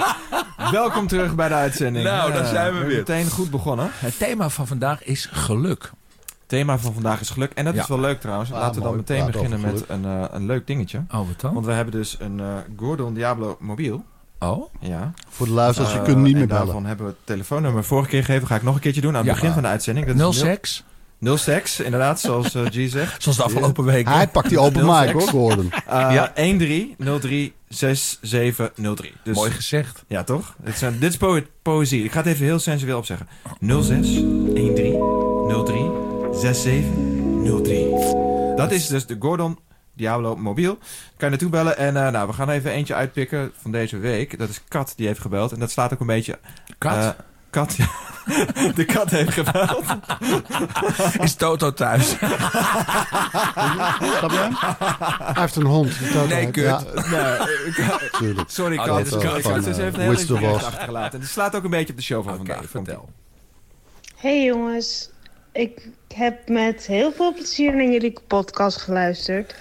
[0.71, 2.05] Welkom terug bij de uitzending.
[2.05, 2.97] Nou, daar Ja, zijn we weer.
[2.97, 3.89] Meteen goed begonnen.
[3.91, 5.91] Het thema van vandaag is geluk.
[6.27, 7.51] Het thema van vandaag is geluk.
[7.53, 7.81] En dat Ja.
[7.81, 8.51] is wel leuk trouwens.
[8.51, 8.97] Ah, Laten we dan mooi.
[9.07, 10.97] meteen Praat beginnen met een, eh, een leuk dingetje.
[11.11, 11.53] Oh, wat dan?
[11.53, 12.45] Want we hebben dus een eh,
[12.77, 14.03] Gordon Diablo mobiel.
[14.39, 14.73] Oh?
[14.79, 15.11] Ja.
[15.29, 16.63] Voor de luisteraars, je Eh, kunt niet meer en bellen.
[16.65, 18.47] daarvan hebben we het telefoonnummer vorige keer gegeven.
[18.47, 19.33] Ga ik nog een keertje doen aan het Ja.
[19.33, 20.05] begin van de uitzending.
[20.13, 20.83] Dat is
[21.19, 21.79] Nul seks?
[21.79, 23.19] Inderdaad, zoals eh, G zegt.
[23.23, 24.07] Zoals de afgelopen week.
[24.07, 25.71] Hij pakt die open mic hoor, Gordon.
[25.89, 26.33] Uh, Ja.
[26.35, 26.41] 13036703.
[29.23, 30.03] Dus, Mooi gezegd.
[30.07, 30.55] Ja, toch?
[30.63, 32.03] Dit, zijn, dit is poë- poëzie.
[32.03, 33.27] Ik ga het even heel sensueel opzeggen.
[33.59, 34.13] 06
[34.53, 35.01] 13
[35.65, 35.89] 03
[36.33, 38.55] 6703.
[38.55, 39.59] Dat is dus de Gordon
[39.93, 40.75] Diablo mobiel.
[40.77, 40.87] Kan
[41.17, 41.77] je naartoe bellen.
[41.77, 44.39] En eh, nou, we gaan even eentje uitpikken van deze week.
[44.39, 45.51] Dat is Kat die heeft gebeld.
[45.51, 46.39] En dat slaat ook een beetje...
[46.77, 47.15] Kat?
[47.55, 47.75] Kat.
[48.75, 49.83] De kat heeft gebeld.
[51.21, 52.09] Is Toto thuis?
[52.09, 52.21] Snap
[54.31, 54.49] je?
[55.19, 56.11] Hij heeft een hond.
[56.13, 56.63] Toto Nee, kut.
[56.63, 56.81] Ja.
[57.11, 57.37] Nee,
[58.35, 58.97] ik- sorry Oh, Kat.
[58.97, 59.31] dit is eh,
[59.83, 61.13] heeft een hele achtergelaten.
[61.13, 62.65] En het slaat ook een beetje op de show van vandaag.
[62.69, 63.09] Vertel.
[64.15, 65.09] Hey jongens,
[65.51, 69.55] ik heb met heel veel plezier naar jullie podcast geluisterd.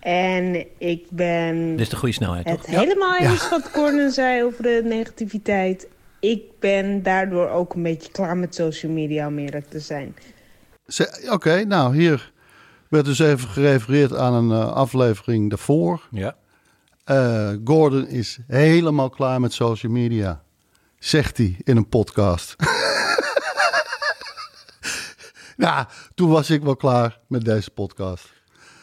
[0.00, 2.56] En ik ben Dit is de goede snelheid, toch?
[2.56, 5.86] het helemaal eens wat Gordon zei over de negativiteit.
[6.24, 10.16] Ik ben daardoor ook een beetje klaar met social media om eerlijk te zijn.
[11.30, 12.32] Oké, nou hier
[12.88, 16.08] werd dus even gerefereerd aan een eh, aflevering daarvoor.
[16.10, 16.36] Ja.
[17.04, 20.42] Eh, Gordon is helemaal klaar met social media,
[20.98, 22.56] zegt hij in een podcast.
[25.56, 28.33] nou, toen was ik wel klaar met deze podcast.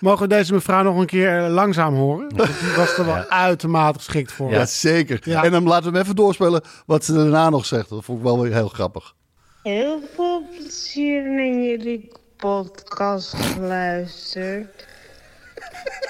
[0.02, 2.30] Mogen we deze mevrouw nog een keer eh, langzaam horen?
[2.30, 3.16] Die was er wel
[3.48, 4.52] uitermate geschikt voor.
[4.52, 5.22] Ja, zeker.
[5.24, 5.44] Ja.
[5.44, 7.90] En dan laten we hem even doorspelen wat ze daarna nog zegt.
[7.90, 9.16] Dat vond ik wel weer heel grappig.
[9.64, 14.88] Heel veel plezier naar jullie podcast geluisterd.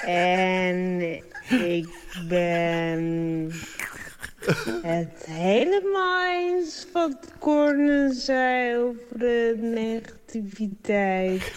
[0.06, 1.00] En
[1.48, 1.88] ik
[2.28, 3.52] ben
[4.82, 11.52] het helemaal eens wat Gordon zei over de negativiteit.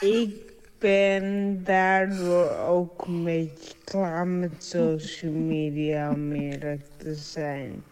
[0.00, 0.45] Ik
[0.78, 7.84] ben daardoor ook een beetje klaar met social media, om eerlijk te zijn.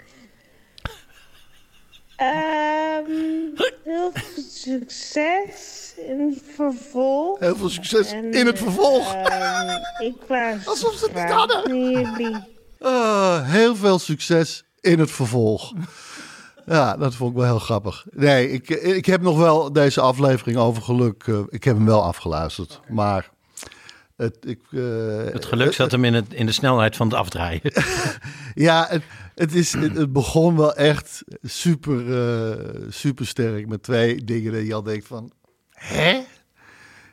[2.16, 3.11] Ehm,
[3.85, 7.39] heel veel succes in het vervolg.
[7.39, 9.14] Heel veel succes En, in het vervolg.
[9.14, 12.47] ehm, ik was Alsof ze het niet hadden.
[12.80, 15.72] Ah, heel veel succes in het vervolg.
[16.67, 18.07] Ja, dat vond ik wel heel grappig.
[18.11, 21.23] Nee, ik, ik heb nog wel deze aflevering over geluk.
[21.27, 22.81] eh, ik heb hem wel afgeluisterd.
[22.89, 23.31] Maar
[24.17, 24.81] het, ik, eh,
[25.33, 27.61] Het geluk zat hem in, het, in de snelheid van het afdraaien.
[28.55, 29.03] Ja, het,
[29.35, 32.59] het, is, het, het begon wel echt super, eh,
[32.89, 35.31] super sterk met twee dingen dat je al denkt van...
[35.71, 36.21] Hè?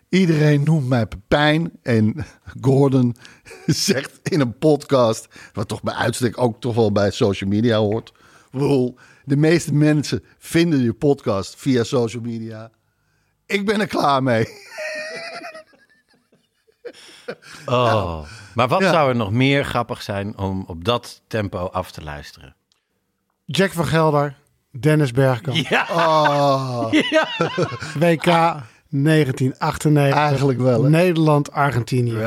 [0.10, 2.26] Iedereen noemt mij Pepijn en
[2.62, 3.16] Gordon
[3.66, 5.28] zegt in een podcast...
[5.54, 8.12] wat toch bij uitstek ook toch wel bij social media hoort...
[8.52, 12.70] Bedoel, de meeste mensen vinden je podcast via social media.
[13.46, 14.46] Ik ben er klaar mee.
[17.66, 18.26] Oh.
[18.56, 18.92] Maar wat Ja.
[18.92, 22.56] zou er nog meer grappig zijn om op dat tempo af te luisteren?
[23.46, 24.36] Jack van Gelder,
[24.80, 25.58] Dennis Bergkamp.
[25.58, 25.88] Ja.
[25.96, 27.28] Oh, ja.
[28.00, 28.24] WK
[28.90, 30.14] 1998.
[30.20, 30.84] eigenlijk wel.
[30.84, 30.90] hè?
[30.90, 32.24] Nederland-Argentinië.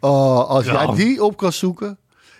[0.00, 0.94] Oh, als jij Ram.
[0.96, 1.98] die op kan zoeken.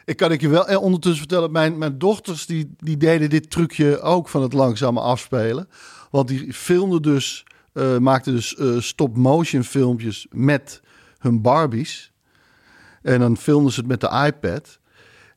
[0.09, 1.53] Ik kan ik je wel eh, ondertussen vertellen.
[1.53, 5.69] Mijn, mijn dochters die, die deden dit trucje ook van het langzame afspelen.
[6.11, 10.81] Want die filmden dus, eh, maakten dus eh, stop-motion filmpjes met
[11.19, 12.13] hun Barbies.
[13.03, 14.79] En dan filmden ze het met de iPad.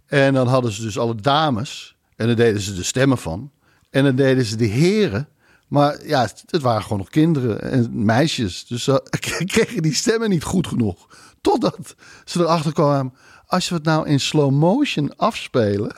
[0.05, 1.95] En dan hadden ze dus alle dames.
[2.15, 3.51] En dan deden ze de stemmen van.
[3.89, 5.29] En dan deden ze de heren.
[5.67, 8.65] Maar ja, het waren gewoon nog kinderen en meisjes.
[8.67, 9.03] Dus ze
[9.45, 11.07] kregen die stemmen niet goed genoeg.
[11.41, 11.95] Totdat
[12.25, 13.13] ze erachter kwamen.
[13.51, 15.95] Als we het nou in slow motion afspelen,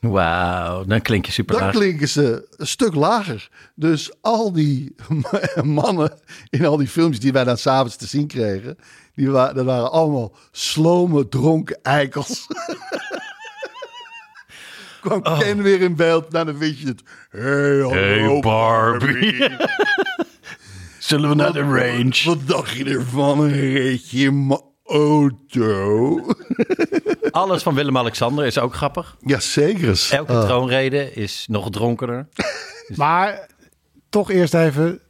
[0.00, 1.74] Wauw, dan klink je super dan laag.
[1.74, 3.48] klinken ze een stuk lager.
[3.74, 4.94] Dus al die
[5.62, 6.12] mannen
[6.50, 8.78] in al die filmpjes die wij dan s'avonds te zien kregen,
[9.14, 12.46] die waren, dat waren allemaal slome, dronken eikels.
[15.00, 17.02] Kwam Ken weer in beeld, nou dan weet je het.
[17.30, 19.40] Hey, hallo, Hey, Barbie.
[20.98, 22.22] Zullen we naar de range?
[22.24, 23.38] Wat dacht je ervan?
[23.38, 24.00] Mijn
[24.86, 26.20] auto.
[27.30, 29.16] Alles van Willem-Alexander is ook grappig.
[29.20, 30.06] Ja, zeker.
[30.10, 30.44] Elke Ah.
[30.44, 32.26] troonrede is nog dronkener.
[32.96, 33.46] Maar
[34.10, 35.00] toch eerst even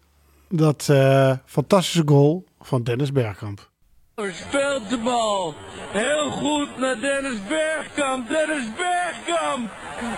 [0.48, 3.68] dat eh, fantastische goal van Dennis Bergkamp.
[4.16, 5.54] Speelt de bal.
[5.92, 8.28] Heel goed naar Dennis Bergkamp.
[8.28, 9.70] Dennis Bergkamp.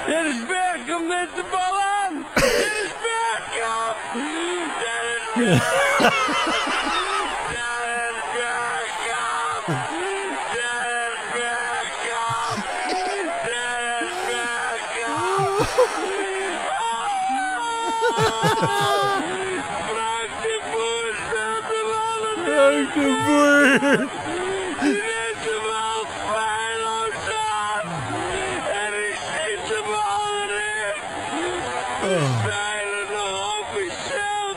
[0.07, 2.27] Dennis Bergkamp neemt de bal aan.
[2.35, 3.97] Dennis Bergkamp.
[5.35, 5.63] Dennis
[9.69, 9.75] de
[20.73, 24.09] Boer speelt de bal aan Frank de Boer.
[24.81, 26.03] Die neemt de bal
[26.33, 27.23] feilloos
[27.61, 27.87] aan.
[28.83, 30.99] En die schiet de bal erin.
[32.01, 34.51] We spelen nog officieel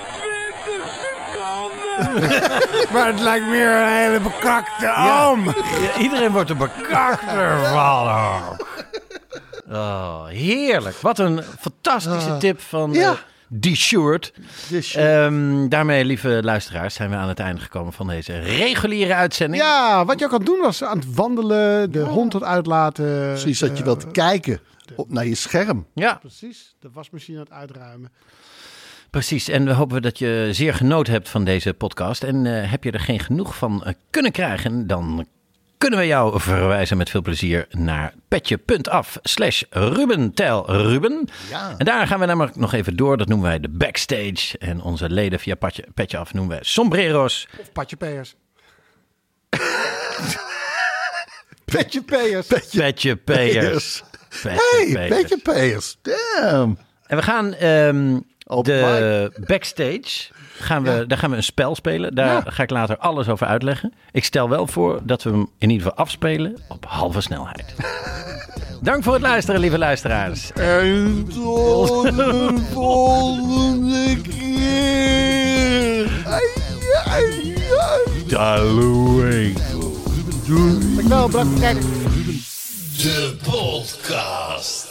[0.72, 2.11] 20 seconden.
[2.93, 5.45] Maar het lijkt meer een hele bekakte oom.
[5.45, 8.07] Ja, iedereen wordt er bekakter van.
[9.69, 10.95] Oh, heerlijk.
[10.97, 13.11] Wat een fantastische tip van Ja.
[13.11, 13.17] eh,
[13.47, 14.34] die shirt.
[14.95, 19.63] Ehm, daarmee, lieve luisteraars, zijn we aan het einde gekomen van deze reguliere uitzending.
[19.63, 23.05] Ja, wat je ook kan doen was aan het wandelen, de hond wat uitlaten.
[23.28, 24.59] Precies dat je eh, wilt kijken
[24.95, 25.86] op, naar je scherm.
[25.93, 28.11] Ja, Precies, de wasmachine aan het uitruimen.
[29.12, 29.47] Precies.
[29.47, 32.24] En we hopen dat je zeer genoten hebt van deze podcast.
[32.24, 35.28] En eh, heb je er geen genoeg van eh, kunnen krijgen, dan
[35.78, 41.30] kunnen we jou verwijzen met veel plezier naar petje.af slash Ruben Tel Ruben.
[41.49, 41.76] Ja.
[41.78, 43.18] En daar gaan we namelijk nog even door.
[43.18, 44.57] Dat noemen wij de backstage.
[44.57, 47.47] En onze leden via Petje, Petje Af noemen wij sombreros.
[47.59, 48.36] Of patje peers.
[51.66, 52.47] Petje peers.
[52.76, 54.03] Petje Payers.
[54.41, 55.97] Hey, payers.
[56.01, 56.78] Damn.
[57.07, 58.20] En we gaan ehm,
[58.51, 60.29] Op de backstage.
[60.57, 62.15] Gaan we, Daar gaan we een spel spelen.
[62.15, 63.93] Daar ga ik later alles over uitleggen.
[64.11, 67.75] Ik stel wel voor dat we hem in ieder geval afspelen op halve snelheid.
[68.81, 70.51] Dank voor het luisteren, lieve luisteraars.
[70.51, 74.51] En tot de volgende keer.
[78.27, 79.53] Doei.
[80.95, 81.89] Dankjewel, bedankt voor het kijken.
[82.97, 84.90] De podcast.